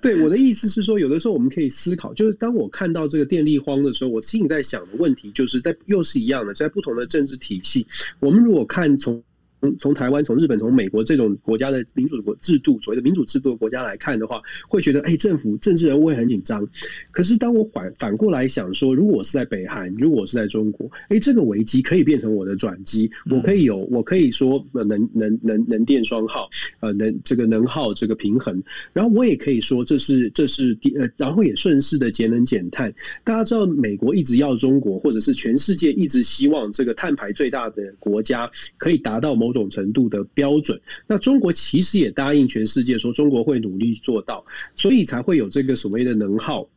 [0.00, 7.84] 对，我的意思是说，有的时候我们可以思考，就是当我看到这个电力荒的时候，我心里在想的问题，就是在又是一样的，在不同的政治体系，
[8.20, 9.24] 我们如果看从。
[9.60, 16.66] 从从台湾、从日本、从美国这种国家的民主国制度，所谓的民主制度的国家来看的话，会觉得，哎，政府政治人物会很紧张。
[17.10, 26.48] 可是当我反反过来想说，如果我是在北韩，如果我是在中国，哎，这个危机可以变成我的转机，我可以有，我可以说能能能能电双耗，
[26.80, 28.62] 呃，能这个能耗这个平衡，
[28.94, 32.94] 然后我也可以说这是这是第呃，然后也顺势的节能减碳。
[33.24, 39.49] 大家知道，美国一直要中国，或者是全世界一直希望这个碳排最大的国家可以达到某。
[39.50, 40.80] 某种程度的标准。
[41.08, 44.44] 那中国其实也答应全世界说，中国会努力做到，
[44.76, 46.68] 所以才会有这个所谓的能耗。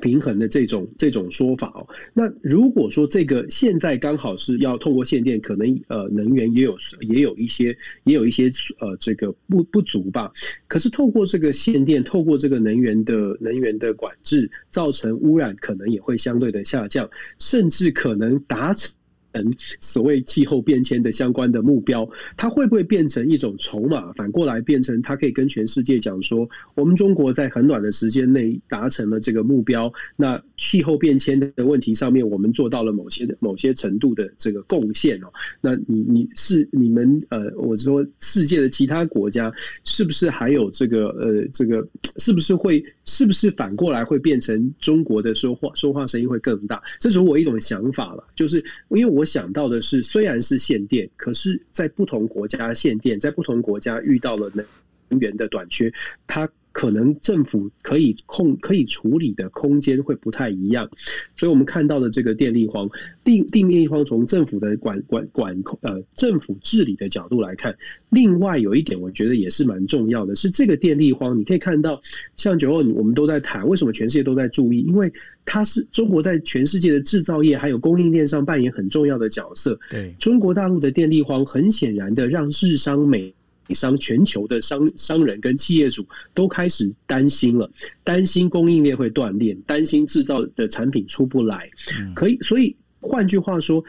[0.00, 10.32] 平衡的这种这种说法哦，那如果说这个现在刚好是要透过限电，可能呃能源也有也有一些也有一些呃这个不不足吧。
[10.66, 18.94] 可是透过这个限电，透过这个能源的能源的管制，造成污染可能也会相对的下降，甚至可能达成。
[19.32, 24.12] 嗯，所谓气候变迁的相关的目标，它会不会变成一种筹码？
[24.12, 29.90] 反过来变成它可以跟全世界讲说，我们中国在很短的时间内达成了这个目标。
[30.16, 35.32] 那气候变迁的问题上面，我们做到了某些某些程度的这个贡献哦。
[35.62, 39.50] 那你你是你们呃，我说世界的其他国家
[39.84, 46.82] 是不是还有这个呃这个是不是会是不是反过来会变成中国的说话说话声音会更大？
[47.00, 49.21] 这是我一种想法了，就是因为我。
[49.22, 54.66] 我想到的是，虽然是限电，可是在不同国家限电，在不同国家遇到了能
[55.20, 55.92] 源的短缺，
[56.26, 56.50] 它。
[56.72, 60.90] 可能政府可以控可以处理的空间会不太一样，
[61.36, 62.88] 所以我们看到的这个电力荒，
[63.24, 67.76] 地地面力荒，从政府的管管管控呃政府治理的角度来看，
[68.08, 72.00] 另外有一点我觉得也是蛮重要的，是这个电力荒，你可以看到
[72.36, 74.80] 像九二我们都在谈，为什么全世界都在注意？
[74.80, 75.12] 因为
[75.44, 79.78] 它是中国在全世界的制造业还有供应链上扮演很重要的角色。
[79.90, 83.34] 对，中国大陆的电力荒，很显然的让日商美。
[83.70, 87.70] 商全球的商商人跟企业主都开始担心了，
[88.04, 91.70] 担心供应链会断裂，担心制造的产品出不来。
[92.14, 93.84] 可以，所以换句话说，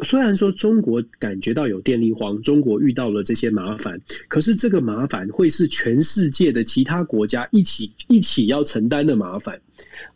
[0.00, 9.60] 虽然说中国感觉到有电力荒，中国遇到了这些麻烦，可是这个麻烦会是全世界的其他国家一起一起要承担的麻烦。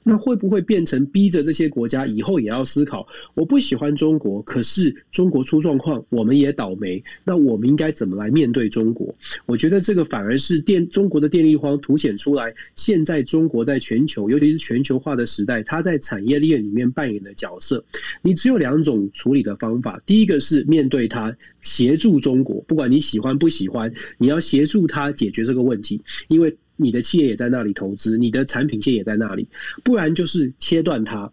[0.03, 3.07] 那会不会变成逼着这些国家以后也要思考？
[3.35, 7.03] 我不喜欢中国，可是中国出状况，我们也倒霉。
[7.25, 9.15] 那我们应该怎么来面对中国？
[9.47, 17.85] 我觉得这个反而是电中国的电力荒凸显出来，现在中国在全球，尤其是全球化的时代，它在产业链里面扮演的角色。
[18.23, 26.57] 你只有两种处理的方法：第一个是面对它，协助中国，不管你喜欢不喜欢，你要协助它解决这个问题，因为。
[26.77, 29.49] 你的企业也在那里投资，你的产品线也在那里，
[29.83, 31.33] 不然就是切断它。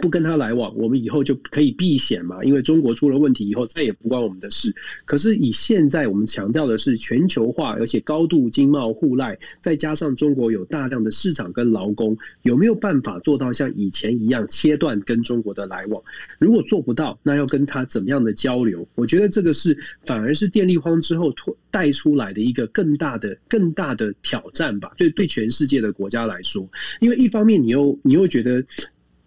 [0.00, 2.42] 不跟他来往，我们以后就可以避险嘛？
[2.44, 4.74] 因为中国出了问题以后，再也不关我们的事。
[5.04, 16.02] 可是以现在我们强调的是全球化，而且高度经贸互赖，再加上中国有大量的市场跟劳工，有没有办法做到像以前一样切断跟中国的来往？
[16.38, 18.86] 如果做不到，那要跟他怎么样的交流？
[18.94, 21.34] 我觉得这个是反而是电力荒之后
[21.70, 24.92] 带出来的一个更大的、更大的挑战吧？
[24.96, 26.68] 对对，全世界的国家来说，
[27.00, 28.64] 因为一方面你又你又觉得。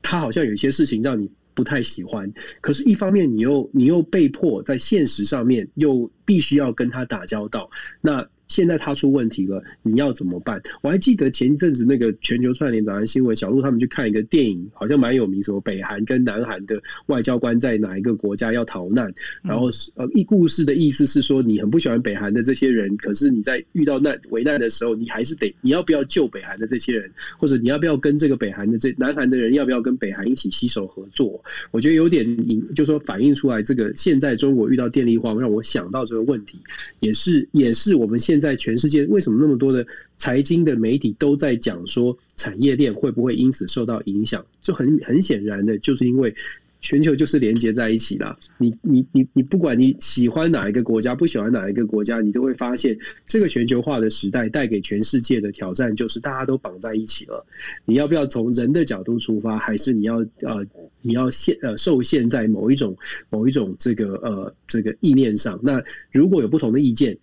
[0.02, 2.32] 他好像有一些事情让你不太喜欢，
[2.62, 7.70] 可是，一方面你又你又被迫在现实上面又必须要跟他打交道，
[8.02, 8.28] 那。
[8.48, 10.62] 现在他出问题了，你要怎么办？
[10.82, 31.44] 我还记得前一阵子那个全球串联早安新闻，小鹿他们去看一个电影，好像蛮有名，什么北韩跟南韩的外交官在哪一个国家要逃难，然后呃，一故事的意思是说，你很不喜欢北韩的这些人，可是你在遇到难危难的时候，你还是得你要不要救北韩的这些人，或者你要不要跟这个北韩的这南韩的人要不要跟北韩一起携手合作？
[31.72, 36.58] 我觉得有点引，就说反映出来这个现在中国遇到电力荒，让我想到这个问题，
[37.00, 38.48] 也是也是我们现在。
[38.48, 39.86] 在全世界，为什么那么多的
[40.18, 44.46] 财经的媒体都在讲说产业链会不会因此受到影响？
[44.62, 46.34] 就很很显然的，就是因为
[46.80, 48.40] 全球就是连接在一起了。
[48.58, 57.46] 你你你你，不管你喜欢哪一个国家，不喜欢哪一个国家，你都会发现这个全球化的时代带给全世界的挑战，就是大家都绑在一起了。
[57.84, 60.66] 你要不要从人的角度出发，还是你要呃
[61.02, 62.96] 你要限呃受限在某一种
[63.30, 65.60] 某一种这个呃这个意念上？
[65.62, 67.18] 那如果有不同的意见，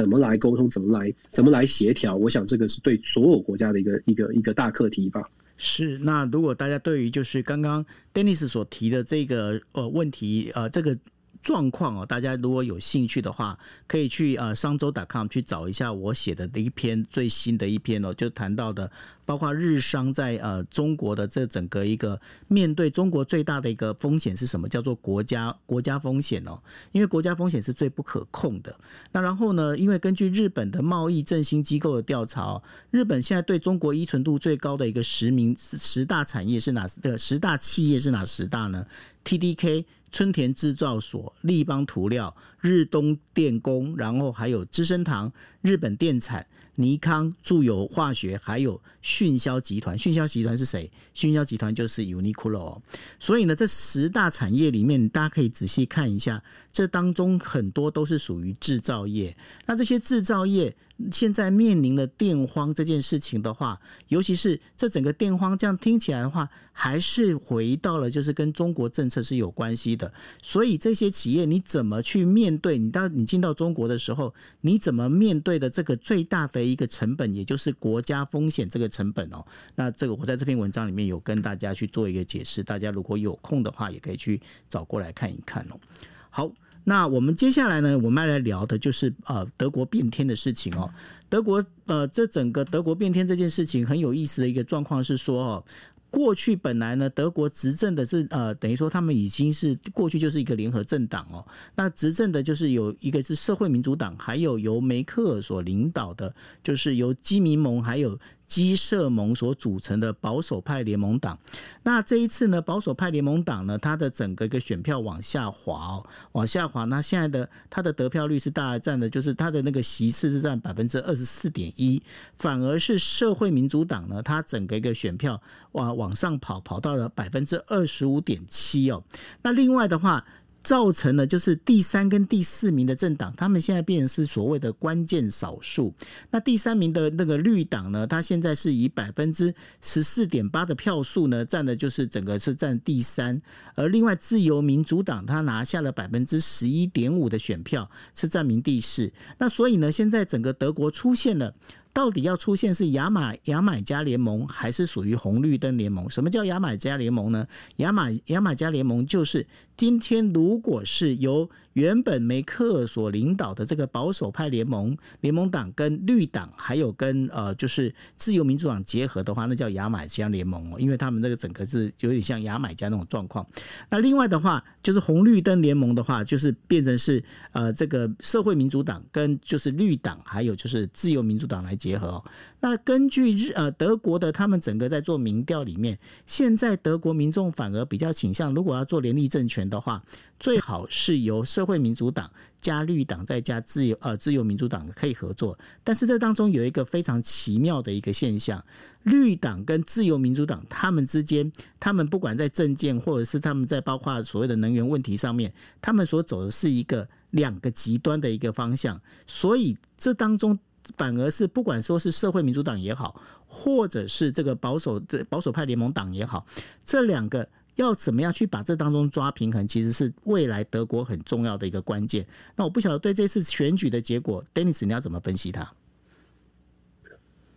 [0.00, 0.70] 怎么来沟通？
[0.70, 2.16] 怎么来怎么来协调？
[2.16, 5.22] 我想这个是对所有国家的一个一个一个大课题吧。
[5.58, 5.98] 是。
[5.98, 7.84] 那如果大家对于就是刚刚
[8.14, 10.96] Dennis 所提的这个呃问题呃这个。
[11.42, 18.90] 状况哦，大家如果有兴趣的话，可以去呃商周 .com 去找一下我写的一篇最新的一篇哦，就谈到的，
[19.24, 24.68] 包括日商在呃中国的这整个一个面对中国最大的一个风险是什么？
[24.68, 26.60] 叫做国家国家风险哦，
[26.92, 28.74] 因为国家风险是最不可控的。
[29.10, 38.86] 那然后呢，因为根据日本的贸易振兴机构的调查，日本现在对中国依存度最高的一个十名十大产业是哪的十大企业是哪十大呢
[39.24, 39.86] ？TDK。
[40.12, 49.98] 春田制造所、立邦涂料、日东电工，然后还有资生堂、日本电产、尼康、住友化学，还有迅销集团。
[49.98, 50.90] 迅销集团是谁？
[51.14, 52.80] 迅销集团就是 Uniqlo。
[53.18, 59.36] 所以呢，这十大产业里面，大家可以仔细看一下，这当中很多都是属于制造业。
[59.66, 60.74] 那这些制造业。
[61.10, 70.12] 现在面临了电荒这件事情的话，尤其是这整个电荒，这样听起来的话，还是回到了就是跟中国政策是有关系的。
[70.42, 72.76] 所以这些企业你怎么去面对？
[72.76, 79.42] 你到你进到中国的时候，你怎么面对的这个最大的一个成本，也就是国家风险这个成本哦。
[79.74, 85.80] 那这个我在这篇文章里面有跟大家去做一个解释，大家如果有空的话，也可以去找过来看一看哦。
[86.28, 86.52] 好。
[86.82, 90.90] 那我们接下来呢，我们要来聊的就是呃德国变天的事情哦。
[91.28, 95.64] 德国呃，这整个德国变天这件事情很有意思的一个状况是说哦，
[96.10, 101.46] 过去本来呢德国执政的是呃等于说他们已经是过去就是一个联合政党哦。
[101.74, 108.18] 那执政的就是有一个是社会民主党，还有由梅克尔所领导的，就是由基民盟还有。
[108.50, 111.38] 基社盟所组成的保守派联盟党，
[111.84, 116.84] 那这一次呢，保守派联盟党呢，它的整个一个选票往下滑哦，往下滑。
[116.86, 122.02] 那现在的它的得票率是大概占的，就是它的那个席次是占百分之二十四点一，
[122.34, 125.40] 反而是社会民主党呢，它整个一个选票
[125.72, 129.02] 往往上跑，跑到了百分之二十五点七哦。
[129.42, 130.24] 那另外的话。
[130.62, 135.94] 造成了就是第三跟第四名的政党，他们现在变成是所谓的关键少数。
[136.30, 143.40] 那第三名的那个绿党呢，它现在是以百分之十四点八的票数呢，占的就是整个是占第三。
[143.74, 149.12] 而另外自由民主党，它拿下了百分之十一点五的选票，是占名第四。
[149.38, 151.54] 那所以呢，现在整个德国出现了。
[151.92, 156.08] 到底要出现是牙买牙买加联盟，还是属于红绿灯联盟？
[156.08, 157.46] 什么叫牙买加联盟呢？
[157.76, 173.46] 牙买牙买加联盟就是今天如果是由原本梅克所领导的这个保守派联盟联盟党跟绿党，还有跟呃就是自由民主党结合的话，那叫牙买加联盟哦，因为他们那个整个是有点像牙买加那种状况。
[173.88, 182.22] 那另外的话，就是红绿灯联盟的话，就是变成是呃这个社会民主党跟就是绿党，还有就是自由民主党来结合。
[182.62, 190.02] 那根据日呃德国的他们整个在做民调里面，现在德国民众反而比较倾向，如果要做联立政权的话，
[190.40, 192.28] 最好是由社会民主党
[192.60, 195.56] 加绿党再加自由呃自由民主党可以合作。
[195.84, 198.64] 但是这当中有一个非常奇妙的一个现象，
[199.02, 210.58] 绿党跟自由民主党他们之间，他们不管在政见或者是他们在包括所谓的能源问题上面，他们所走的是一个两个极端的一个方向，所以这当中。
[210.96, 216.44] 反而是不管说是社会民主党也好，或者是这个保守的保守派联盟党也好，
[216.84, 217.46] 这两个
[217.80, 222.26] 要怎么样去把这当中抓平衡，其实是未来德国很重要的一个关键。
[222.56, 225.72] 那我不晓得对这次选举的结果，Dennis 你要怎么分析它？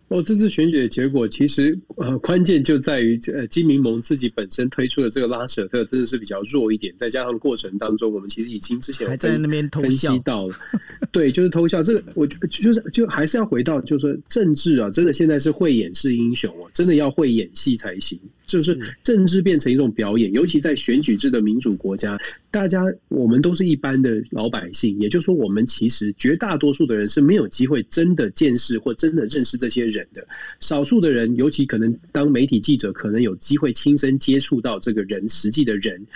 [0.08, 10.54] 哦，这次选举的结果其实呃，关键就在于呃，基民盟自己本身推出的这个拉舍特真的是比较弱一点，再加上过程当中，我们其实已经之前还在那边偷笑分析到了，
[11.10, 11.82] 对，就是偷笑。
[11.82, 18.20] 这个我就是就还是要回到，就是说政治啊，真的现在是会演是英雄哦，真的要会演戏才行。
[18.46, 30.26] 就是政治变成一种表演，尤其在选举制的民主国家，大家我们都是一般的老百姓，也就是说，我们其实绝大多数的人是没有机会真的见识或真的认识这些人的。
[30.60, 36.06] 少数的人，尤其可能当媒体记者，可能有机会亲身接触到这个人实际的人。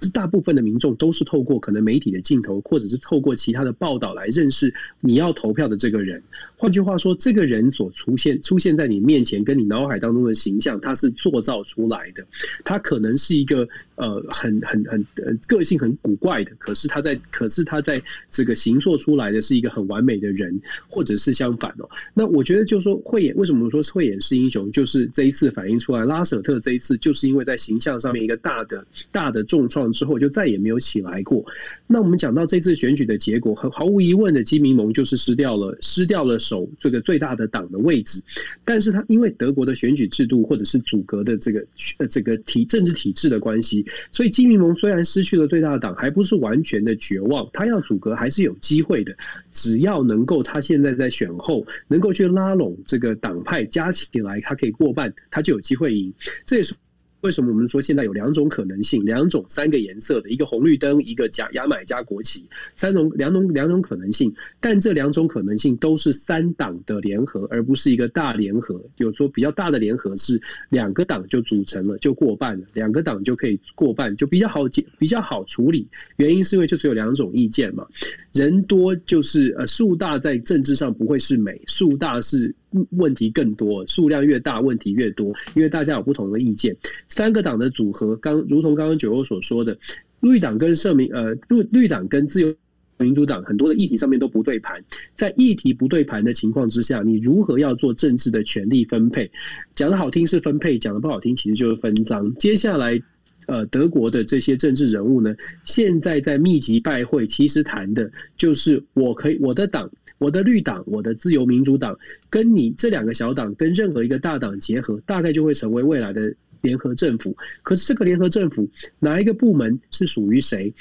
[0.00, 6.22] 是大部分的民众都是透过可能媒体的镜头，或者是透过其他的报道来认识你要投票的这个人。
[6.58, 12.26] 换句话说，这个人所出现出现在你面前，跟你脑海当中的形象，他是塑造出来的。
[12.64, 13.66] 他可能是一个
[13.96, 21.88] 呃很很很呃个性很古怪的，可是他在可是他在这个形塑出来的是一个很完美的人，或者是相反哦。
[22.14, 29.88] 那我觉得就是说慧眼为什么说慧眼是英雄，就是这一次反映出来拉舍特这一次就是因为在形象上面一个大的大的重创。
[29.92, 31.44] 之后就再也没有起来过。
[31.86, 38.22] 那我们讲到这次选举的结果，很毫无疑问的，基民盟就是失掉了，失掉了首这个最大的党的位置。
[38.64, 41.64] 但是他因为德国的选举制度或者是组阁的这个
[41.98, 49.14] 呃这个体政治体制的关系，所以基民盟虽然失去了最大的党，还不是完全的绝望，他要组阁还是有机会的。
[49.52, 56.12] 只要能够他现在在选后能够去拉拢这个党派加起来，他可以过半，他就有机会赢。
[56.46, 56.74] 这也是。
[57.20, 68.80] 为什么我们说现在有两种可能性，两种三个颜色的一个红绿灯，一个加牙买加国旗，三种两种两种可能性，但这两种可能性都是三党的联合，而不是一个大联合。
[68.98, 75.88] 有说比较大的联合是两个党就组成了，就过半了，两个党就可以过半，就比较好解，比较好处理。
[76.16, 77.86] 原因是因为就只有两种意见嘛，
[78.32, 82.54] 人多就是呃数大，在政治上不会是美，数大是。
[82.90, 86.76] 问题更多，数量越大，问题越多，因为大家有不同的意见。
[87.08, 89.78] 三个党的组合，刚如同刚刚九欧所说的，
[90.20, 92.54] 绿党跟社民呃绿绿党跟自由
[92.98, 99.30] 民主党很多的议题上面都不对盘，在议题不对盘的情况之下，你如何要做政治的权力分配？
[99.74, 102.34] 讲的好听是分配，讲的不好听其实就是分赃。
[102.34, 103.00] 接下来，
[103.46, 105.34] 呃，德国的这些政治人物呢，
[105.64, 109.90] 现在在密集拜会，其实谈的就是我可以我的党。
[110.18, 111.98] 我的绿党，我的自由民主党，
[112.28, 117.36] 跟你这两个小党跟任何一个大党结合，大概就会成为未来的联合政府。
[117.62, 120.74] 可是这个联合政府哪一个部门是属于谁？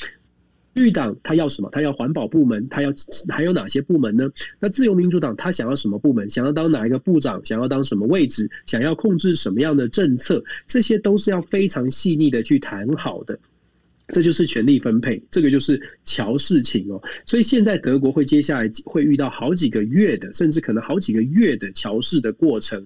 [0.74, 1.70] 绿党他要什么？
[1.72, 2.94] 他要环保部门，他要
[3.30, 4.30] 还有哪些部门呢？
[4.60, 6.30] 那自由民主党他想要什么部门？
[6.30, 7.44] 想要当哪一个部长？
[7.44, 8.48] 想要当什么位置？
[8.68, 10.44] 想要控制什么样的政策？
[10.68, 13.40] 这些都是要非常细腻的去谈好的。
[14.14, 17.02] 这就是权力分配，这个就是乔事情哦。
[17.26, 22.86] 所以现在德国会接下来会遇到好几个月的，甚至可能好几个月的乔事的过程。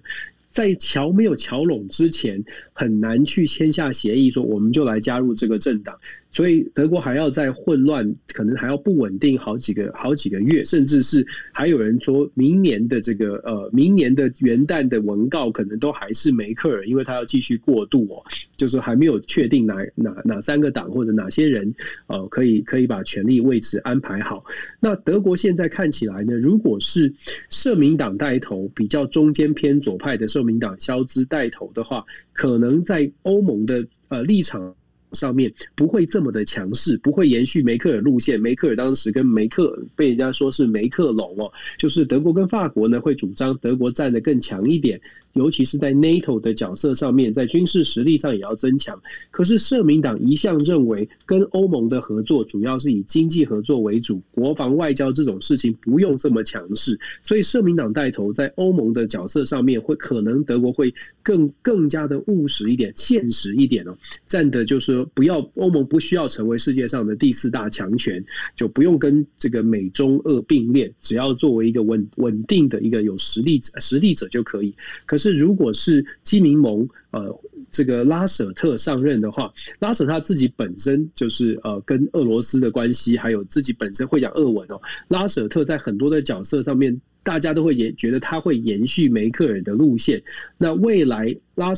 [0.50, 2.44] 在桥没有桥拢之前，
[2.74, 5.98] 很难去签下协议，说我们就来加入这个政党。
[6.32, 18.24] 所以德国还要在混乱，可能还要不稳定好几个好几个月，甚至是还有人说明年的这个呃，明年的元旦的文告可能都还是梅克尔，因为他要继续过渡哦，
[18.56, 21.76] 就是还没有确定哪哪哪三个党或者哪些人
[22.08, 24.44] 呃可以可以把权力位置安排好。
[24.80, 27.14] 那德国现在看起来呢，如果是
[27.50, 34.74] 社民党带头，比较中间偏左派的社民党肖兹带头的话，可能在欧盟的呃立场。
[35.14, 38.40] 上面不会这么的强势，不会延续梅克尔路线。
[38.40, 45.00] 梅克尔当时跟梅克被人家说是梅克龙哦，就是德国跟法国呢会主张德国站得更强一点。
[45.34, 49.02] 尤其是在 NATO 的角色上面，在军事实力上也要增强。
[49.30, 57.00] 可是社民党一向认为，跟欧盟的合作主要是以经济合作为主，国防外交这种事情不用这么强势。
[57.24, 63.98] 所以社民党带头在欧盟的角色上面，会可能德国会更更加的务实一点、现实一点哦。
[64.28, 68.24] 站的就是不要欧盟不需要成为世界上的第四大强权，
[68.56, 74.74] 就不用跟这个美中俄并列，只要作为一个稳稳定的一个有实力实力者就可以。
[75.06, 84.82] 可是，如果是基民盟呃，这个拉舍特上任的话，拉舍特他自己本身就是呃，跟俄罗斯的关系，还有自己本身会讲俄文哦。
[85.08, 90.24] 拉舍特在很多的角色上面，大家都会延觉得他会延续梅克尔的路线。
[90.58, 91.72] 那未来拉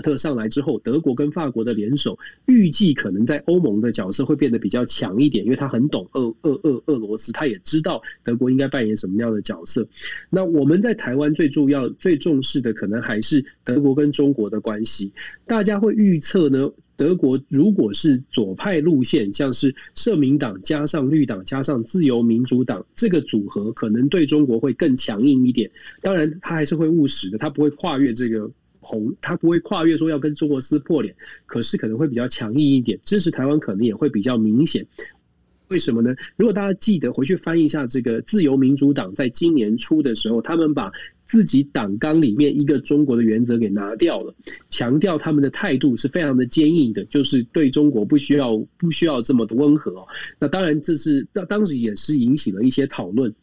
[0.00, 9.86] 特上来之后，德国跟法国的联手，预计可能在欧盟的角色会变得比较强一点，因为他很懂俄俄俄俄罗斯，他也知道德国应该扮演什么样的角色。
[10.30, 15.12] 那我们在台湾最重要、最重视的，可能还是德国跟中国的关系。
[15.44, 25.70] 大家会预测呢，德国如果是左派路线，像是社民党加上绿党加上自由民主党这个组合，可能对中国会更强硬一点。
[26.00, 28.50] 当然，他还是会务实的，他不会跨越这个。
[28.82, 31.14] 红，他不会跨越说要跟中国撕破脸，
[31.46, 34.86] 可是可能会比较强硬一点，支持台湾可能也会比较明显。
[35.68, 36.14] 为什么呢？
[36.36, 40.92] 如果大家记得回去翻一下这个自由民主党在今年初的时候，他们把
[41.24, 44.34] 自己党纲里面一个中国的原则给拿掉了，
[44.68, 50.06] 强调他们的态度是非常的坚硬的，就是对中国不需要不需要这么的温和。
[50.38, 53.34] 那当然，这是当时也是引起了一些讨论。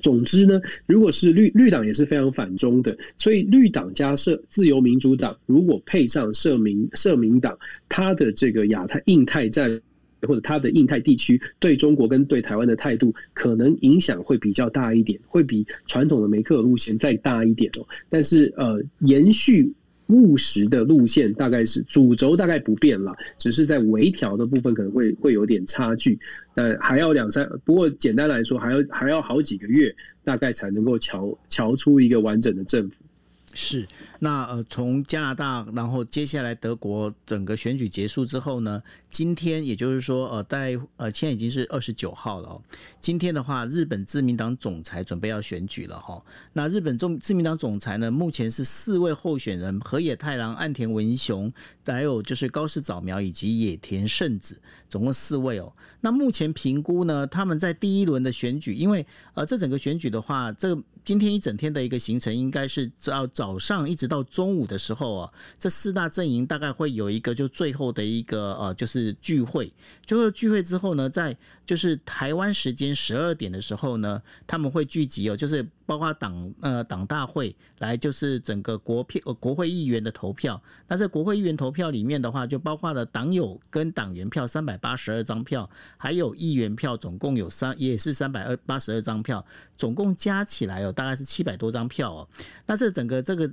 [0.00, 9.80] 总之呢，如果是绿绿党也是非常反中的，所以绿党加社自由民主党，如果配上社民社民党，他的这个亚太印太战
[10.22, 17.86] 或者他的印太地区对中国跟对台湾的态度，可能影响会比较大一点，会比传统的梅克尔路线再大一点哦。
[18.08, 19.74] 但是呃，延续。
[20.12, 26.18] 务实的路线大概是主轴大概不变了，只是在微调的部分可能会会有点差距，
[26.54, 33.01] 呃还要两三，不过简单来说还要还要好几个月，大概才能够瞧瞧出一个完整的政府。
[33.54, 33.86] 是，
[34.20, 42.62] 那呃，从加拿大，然后接下来德国整个选举结束之后呢，今天也就是说，呃，在呃，现在已经是二十九号了哦。
[43.00, 46.22] 今天的话，日本自民党总裁准备要选举了哈。
[46.52, 51.52] 那日本中自民党总裁呢，目前是四位候选人：河野太郎、岸田文雄，
[51.84, 55.72] 还有就是高市早苗以及野田圣子，总共四位哦。
[56.00, 64.22] 那目前评估呢，他们在第一轮的选举，因为呃，这整个选举的话，这个今天一整天的一个行程应该是要早上一直到。
[64.32, 69.70] 中午的时候啊，这四大阵营大概会有一个就最后的一个呃，就是聚会。
[70.06, 71.36] 最后聚会之后呢，在
[71.66, 80.60] 就是台湾时间十二点的时候呢，他们会聚集哦，就是包括党呃党大会来，就是整个国票呃国会议员的投票。
[80.88, 89.44] 那在国会议员投票里面的话，就包括了党友跟党员票三百八十二张票，还有议员票，总共有三也是三百二八十二张票，
[89.82, 92.28] 总共加起来哦，大概是七百多张票哦。
[92.66, 93.50] 那这整个这个。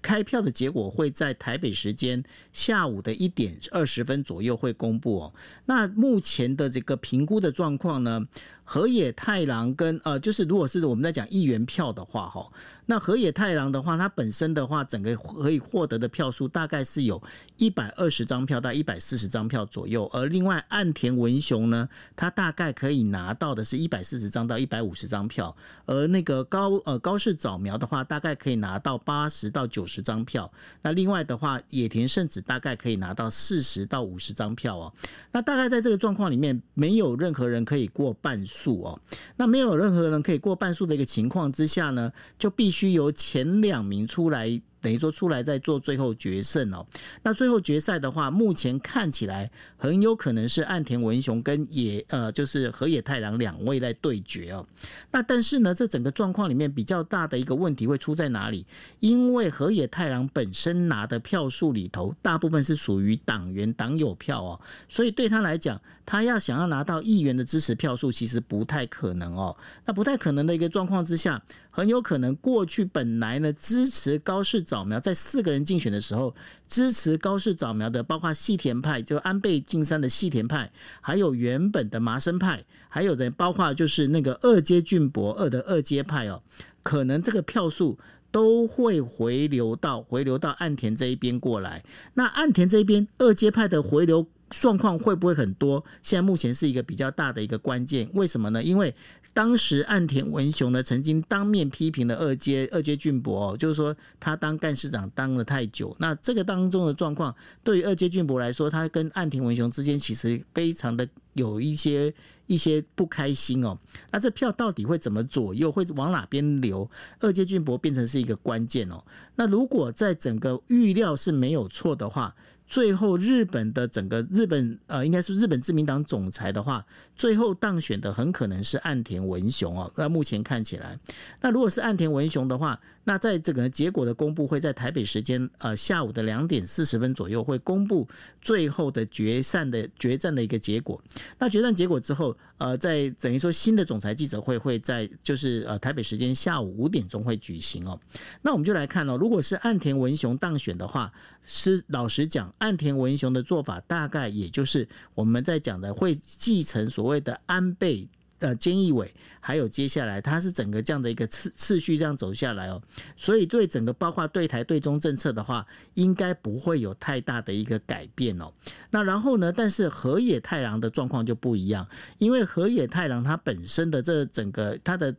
[0.00, 5.34] 开票的结果会在台北时间下午的一点二十分左右会公布哦。
[5.66, 8.24] 那目前的这个评估的状况呢？
[8.62, 12.46] 河野太郎跟呃，就是如果是我们在讲议员票的话，哈，
[12.90, 17.22] 那河野太郎的话，他本身的话，整个可以获得的票数大概是有
[17.56, 34.92] 一百二十张票到一百四十张票左右，而另外岸田文雄呢，他大概可以拿到的是一百四十张到一百五十张票，而那个高呃高市早苗的话，大概可以拿到八十到九十张票，那另外的话，野田圣子大概可以拿到四十到五十张票哦，
[35.32, 38.58] 那大概在这个状况里面，没有任何人可以过半数。
[38.58, 38.98] 数哦，
[39.36, 44.60] 那没有任何人可以过半数的一个情况之下呢，就必须需由前两名出来。
[44.80, 46.86] 等于说出来再做最后决胜哦，
[47.24, 54.66] 那最后决赛的话，目前看起来很有可能是岸田文雄跟野呃，就是河野太郎两位来对决哦。
[55.12, 58.66] 那但是呢，这整个状况里面比较大的一个问题会出在哪里？
[58.98, 69.56] 因为河野太郎本身拿的票数里头，大部分是属于党员党友票哦，所以对他来讲，他要想要拿到议员的支持票数，其实不太可能哦。
[69.86, 71.40] 那不太可能的一个状况之下。
[71.70, 76.34] 很有可能过去本来呢支持高市早苗，在四个人竞选的时候
[76.68, 86.42] 支持高市早苗的，包括细田派，就安倍晋三的细田派，还有原本的麻生派，还有的包括就是那个二阶俊博二的二阶派哦，
[86.82, 87.98] 可能这个票数
[88.30, 91.82] 都会回流到回流到岸田这一边过来。
[92.14, 95.84] 那岸田这边二阶派的回流状况会不会很多？
[96.02, 98.08] 现在目前是一个比较大的一个关键。
[98.14, 98.62] 为什么呢？
[98.62, 98.94] 因为
[99.34, 105.94] 当时岸田文雄呢，曾经当面批评了二阶二阶俊博哦，就是说他当干事长当了太久。
[106.00, 112.12] 那这个当中的状况，对于二阶俊博来说，他跟岸田文雄之间其实非常的有一些
[112.46, 113.78] 一些不开心哦。
[114.10, 116.90] 那这票到底会怎么左右，会往哪边流？
[117.20, 119.04] 二阶俊博变成是一个关键哦。
[119.36, 122.34] 那如果在整个预料是没有错的话。
[122.68, 126.84] 最后，日本的整个日本呃，应该是日本自民党总裁的话，
[127.16, 129.90] 最后当选的很可能是岸田文雄哦。
[129.96, 130.98] 那目前看起来，
[131.40, 132.78] 那如果是岸田文雄的话。
[133.08, 138.06] 那在这个结果的公布会在台北时间呃下午的两点四十分左右会公布
[138.42, 141.02] 最后的决赛的决战的一个结果。
[141.38, 147.98] 那决战结果之后，呃，在等于说新的总裁记者会会在就是呃台北时间下午五点钟会举行哦。
[148.42, 151.10] 那我们就来看哦，如果是岸田文雄当选的话，
[151.46, 158.06] 是老实讲，岸田文雄的做法大概也就是我们在讲的会继承所谓的安倍。
[158.40, 162.80] 呃，菅义伟，还有接下来，他是整个这样的一个次次序这样走下来哦，
[163.16, 168.52] 所以对整个包括对台对中政策的话，应该不会有太大的一个改变哦。
[168.90, 171.86] 那然后呢，但是河野太郎的状况就不一样，
[172.18, 175.14] 因为河野太郎他本身的这整个他的。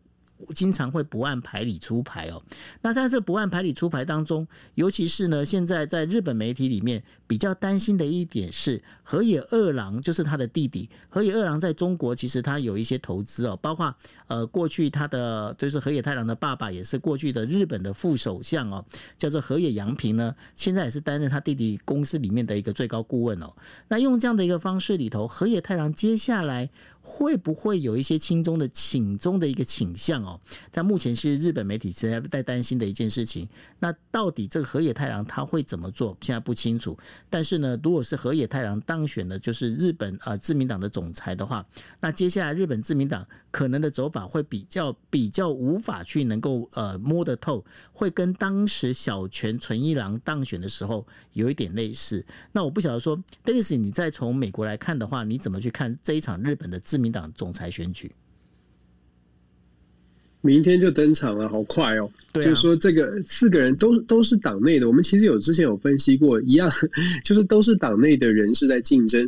[0.55, 2.41] 经常会不按牌理出牌哦。
[2.81, 10.89] 那在这不按牌理出牌当中，尤其是呢，现在在日本媒体里面比较担心的一点是，河野二郎就是他的弟弟。
[11.09, 13.93] 河野二郎在中国其实他有一些投资哦，包括
[14.27, 18.83] 呃过去他的就是河野太郎的爸爸也是过去的日本的副首相哦，
[19.17, 23.51] 叫做河野洋平呢，现在也是担任他弟弟公司里面的一个最高顾问哦。
[23.87, 26.69] 那用这样的一个方式里头，河野太郎接下来。
[27.11, 30.39] 会不会有一些轻中的轻中的一个倾向哦？
[30.71, 33.49] 但目前是日本媒体现在在担心的一件事情。
[33.79, 36.15] 那到底这个河野太郎他会怎么做？
[36.21, 36.95] 现在不清楚。
[37.27, 41.65] 但是呢，如果是河野太郎当选的，就是日本啊自民党的总裁的话，
[41.99, 52.25] 那接下来日本自民党可能的走法会比较比较无法去能够呃摸得透，会跟当时小泉纯一郎当选的时候有一点类似。
[52.51, 58.11] 那我不晓得说，Denis，你再从美国来看的话，你怎么去看这一场日本的自民党总裁选举，
[60.41, 62.09] 明天就登场了，好快哦！
[62.31, 66.69] 对，就是说这个四个人都都是党内的，我们其实有之前有分析过，一样
[67.25, 69.27] 就是都是党内的人士在竞争。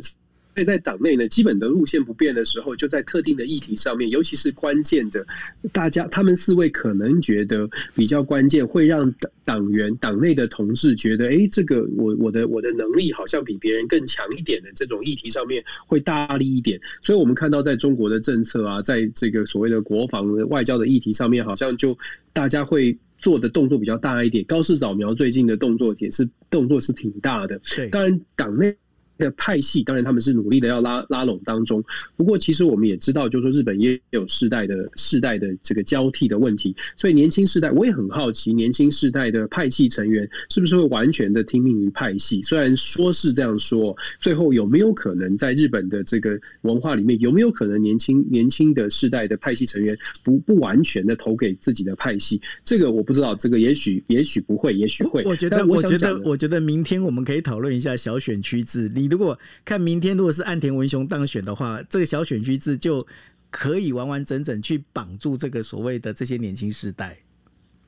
[0.54, 5.26] 所以在党内呢，基本的路线不变的时候，就在特定的议题上面，尤其是关键的，
[5.72, 16.80] 大家他们四位可能觉得比较关键，会让党党员党内的同志觉得，哎，这个我我的我的能力好像比别人更强一点的这种议题上面会大力一点。
[17.00, 21.96] 所以我们看到在中国的政策啊，在这个所谓的国防外交的议题上面，好像就
[22.32, 22.96] 大家会。
[23.22, 24.44] 做的动作比较大一点。
[24.46, 27.60] 高市早苗最近的动作也是动作是挺大的。
[27.76, 28.76] 对，当然党内。
[29.18, 31.82] 的派系当然他们是努力的要拉拉拢当中，
[32.16, 42.42] 不过其实我们也知道，就是说日本也有世代的世代的这个交替的问题，所以年轻世代我也很好奇，年轻世代的派系成员是不是会完全的听命于派系？
[42.42, 52.40] 虽然说是这样说，最后有没有可能在日本的这个文化里面，有没有可能年轻年轻的世代的派系成员不不完全的投给自己的派系？
[52.64, 55.22] 这个我不知道，这个也许也许不会，也许会。
[55.24, 58.88] 我觉得，我觉得，我觉得明天我们可以讨论一下小选区制。
[59.02, 59.08] 你。
[59.08, 63.06] 如果看明天，如果是岸田文雄当选的话，这个小选区制就
[63.50, 67.18] 可以完完整整去绑住这个所谓的这些年轻世代。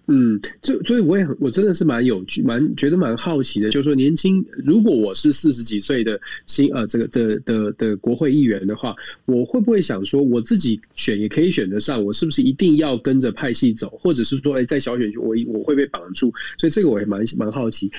[0.06, 3.70] 嗯，就所以我也，我真的是蛮有趣，蛮觉得蛮好奇的。
[3.70, 8.94] 就是说，年轻，如果我是四十几岁的新呃这个的的的国会议员的话，
[9.24, 12.04] 我会不会想说，我自己选也可以选得上？
[12.04, 16.30] 我是不是一定要跟着派系走，或者是说，哎，在小选区我我会被绑住？
[16.58, 17.90] 所以这个我也蛮蛮好奇。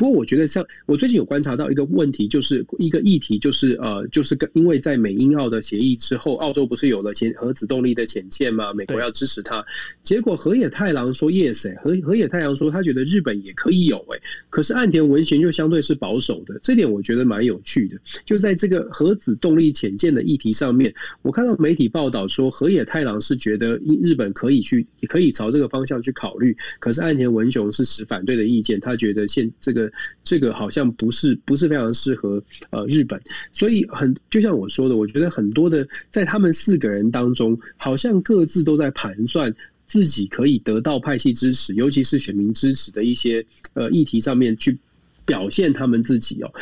[0.00, 8.72] 不过我觉得，像我最近有观察到一个问题，就是一个议题，就是呃，就是跟因为在美英澳的协议之后，澳洲不是有了潜核子动力的潜舰吗？
[8.72, 9.62] 美国要支持它，
[10.02, 17.98] 结果河野太郎说 yes，哎，河河野太郎说他觉得日本也可以有，哎，可是岸田文雄就相对是保守的，这点我觉得蛮有趣的。
[18.24, 29.89] 就在这个核子动力潜舰的议题上面，我看到媒体报道说河野太郎是觉得日本可以去，可以朝这个方向去考虑，可是岸田文雄是持反对的意见，他觉得现这个。
[30.22, 33.20] 这个好像不是不是非常适合呃日本，
[33.52, 39.54] 所以很就像我说的，我觉得很多的在他们四个人当中，好像各自都在盘算
[39.86, 44.78] 自己可以得到派系支持，尤其是选民支持的一些呃议题上面去
[45.26, 46.52] 表现他们自己哦。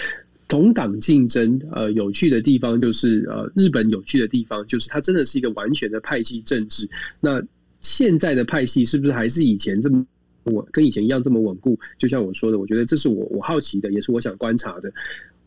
[0.48, 6.88] 同党竞争呃有趣的地方就是呃日本有趣的地方就是它真的是一个完全的派系政治。
[7.20, 7.42] 那
[7.80, 10.06] 现在的派系是不是还是以前这么？
[10.48, 14.92] 我跟以前一样这么稳固，就像我说的，我觉得这是我我好奇的，也是我想观察的。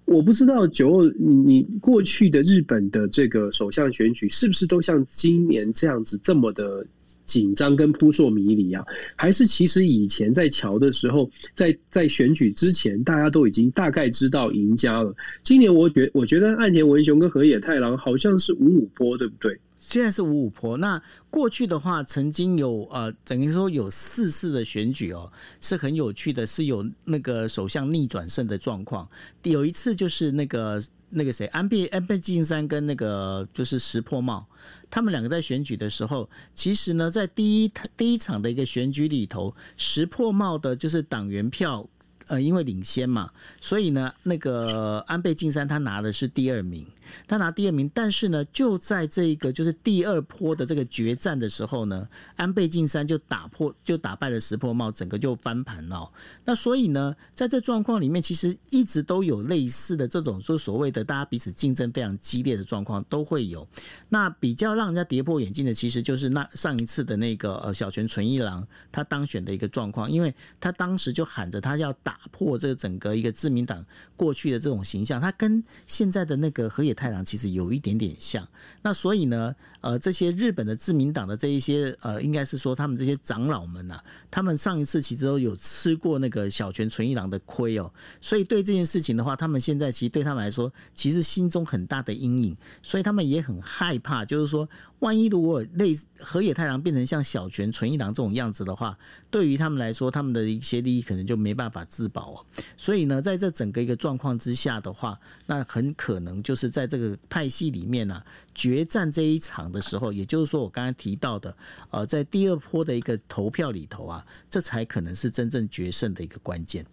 [0.06, 6.86] 我不知道九二你你过去的日本的这个首相选举是不是都像今年这样子这么的
[7.24, 8.84] 紧张跟扑朔迷离啊？
[9.16, 15.16] 还是其实以前在乔的时候，在在选举之前，大家都已经大概知道赢家了。
[15.44, 19.60] 今年我觉我觉得岸田文雄跟河野太郎好像是五五波，对不对？
[19.82, 20.78] 现在是五五波。
[20.78, 21.02] 那
[21.32, 25.30] 过去的话，曾经有呃，等于说有四次的选举哦，
[25.60, 29.10] 是很有趣的，是有那个首相逆转胜的状况。
[29.42, 34.46] 有一次就是那个那个谁，安倍安倍晋三跟那个就是石破茂，
[34.92, 41.86] 他们两个在选举的时候，其实呢，在第一第一场的一个选举里头，石破茂的就是党员票
[42.28, 46.86] 呃，因为领先嘛，所以呢，那个安倍晋三他拿的是第二名。
[47.28, 56.12] 他拿第二名，但是呢，就在这一个就是第二波的这个决战的时候呢，安倍晋三就打破，就打败了石破茂，整个就翻盘了。
[56.46, 63.68] 那所以呢，在这状况里面，其实一直都有类似的这种，就所谓的大家彼此竞争非常激烈的状况都会有。
[64.10, 73.86] 那比较让人家跌破眼镜的，其实就是那上一次的那个呃小泉纯一郎他当选的一个状况，因为他当时就喊着他要打破这个整个一个自民党
[74.16, 78.48] 过去的这种形象，他跟现在的那个河野太郎其实有一点点像，
[78.84, 94.70] 那所以呢，呃，这些日本的自民党的这一些呃，应该是说他们这些长老们呐、啊，他们上一次其实都有吃过那个小泉纯一郎的亏哦，所以对这件事情的话，他们现在其实对他们来说，其实心中很大的阴影，所以他们也很害怕，就是说。
[95.02, 98.96] 万一如果类河野太郎变成像小泉纯一郎这种样子的话，
[99.32, 102.46] 对于他们来说，他们的一些利益可能就没办法自保哦。
[102.78, 108.22] 所以呢，在这整个一个状况之下的话，那很可能就是在这个派系里面呢、
[108.54, 111.56] 决战这一场的时候，也就是说我刚才提到的，
[111.90, 116.86] 呃，在第二波的一个投票里头啊，这才可能是真正决胜的一个关键。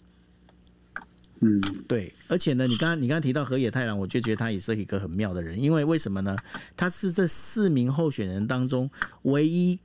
[1.40, 6.36] 嗯，对，而且呢，你刚刚你刚刚提到河野太郎，我就觉得他也是一个很妙的人，因为为什么呢？
[6.76, 8.90] 他是这四名候选人当中
[9.22, 9.78] 唯一，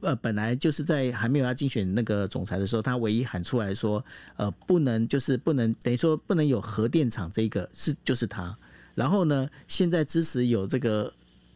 [0.00, 4.04] 呃，本来就是在还没有要竞选那个总裁的时候，他唯一喊出来说，
[4.36, 8.54] 呃，不能就是不能等于说不能有核电厂这个是就是他，
[8.98, 11.12] 然后呢，现在支持有这个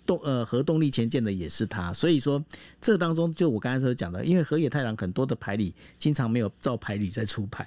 [0.06, 2.40] 动呃核动力潜舰的也是他，所以说
[2.80, 7.66] 这当中就我刚才所讲的，因为河野太郎很多的牌里经常没有照牌里在出牌。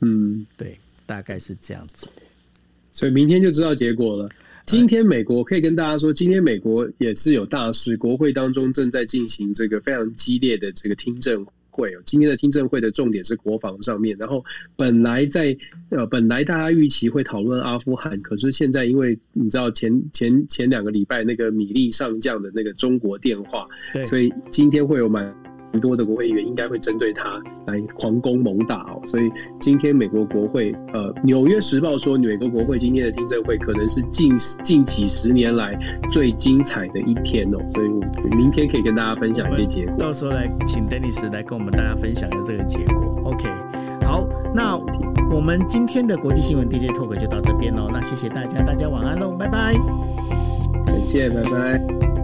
[0.00, 2.08] 嗯，对，大概是这样子，
[2.90, 4.28] 所以明天就知道结果了。
[4.66, 11.46] 今天美国可以跟大家说，今天美国也是有大事，国会当中正在进行这个非常激烈的这个听证
[11.78, 11.96] 会。
[12.04, 14.44] 今天的听证会的重点是国防上面，然后
[14.76, 15.56] 本来在
[15.90, 25.47] 呃本来大家预期会讨论阿富汗，可是现在因为你知道前前前两个礼拜那个米利上将的那个中国电话，对，所以今天会有蛮。
[25.80, 29.00] 多的国会议员应该会针对他来狂攻猛打哦。
[29.04, 35.78] 所以今天美国国会，呃，《纽约时报》说，美国国会今天的听证会可能是近近几十年来
[36.10, 37.58] 最精彩的一天哦。
[37.74, 43.20] 所以我明天可以跟大家分享一些结果，到时候来请 Dennis 来跟我们大家分享一下这个结果。
[43.24, 43.48] OK，
[44.06, 44.76] 好，那
[45.30, 47.90] 我们今天的国际新闻 DJ Talk 就到这边喽。
[47.92, 49.74] 那谢谢大家，大家晚安喽，拜拜。
[50.86, 52.17] 再见，拜拜。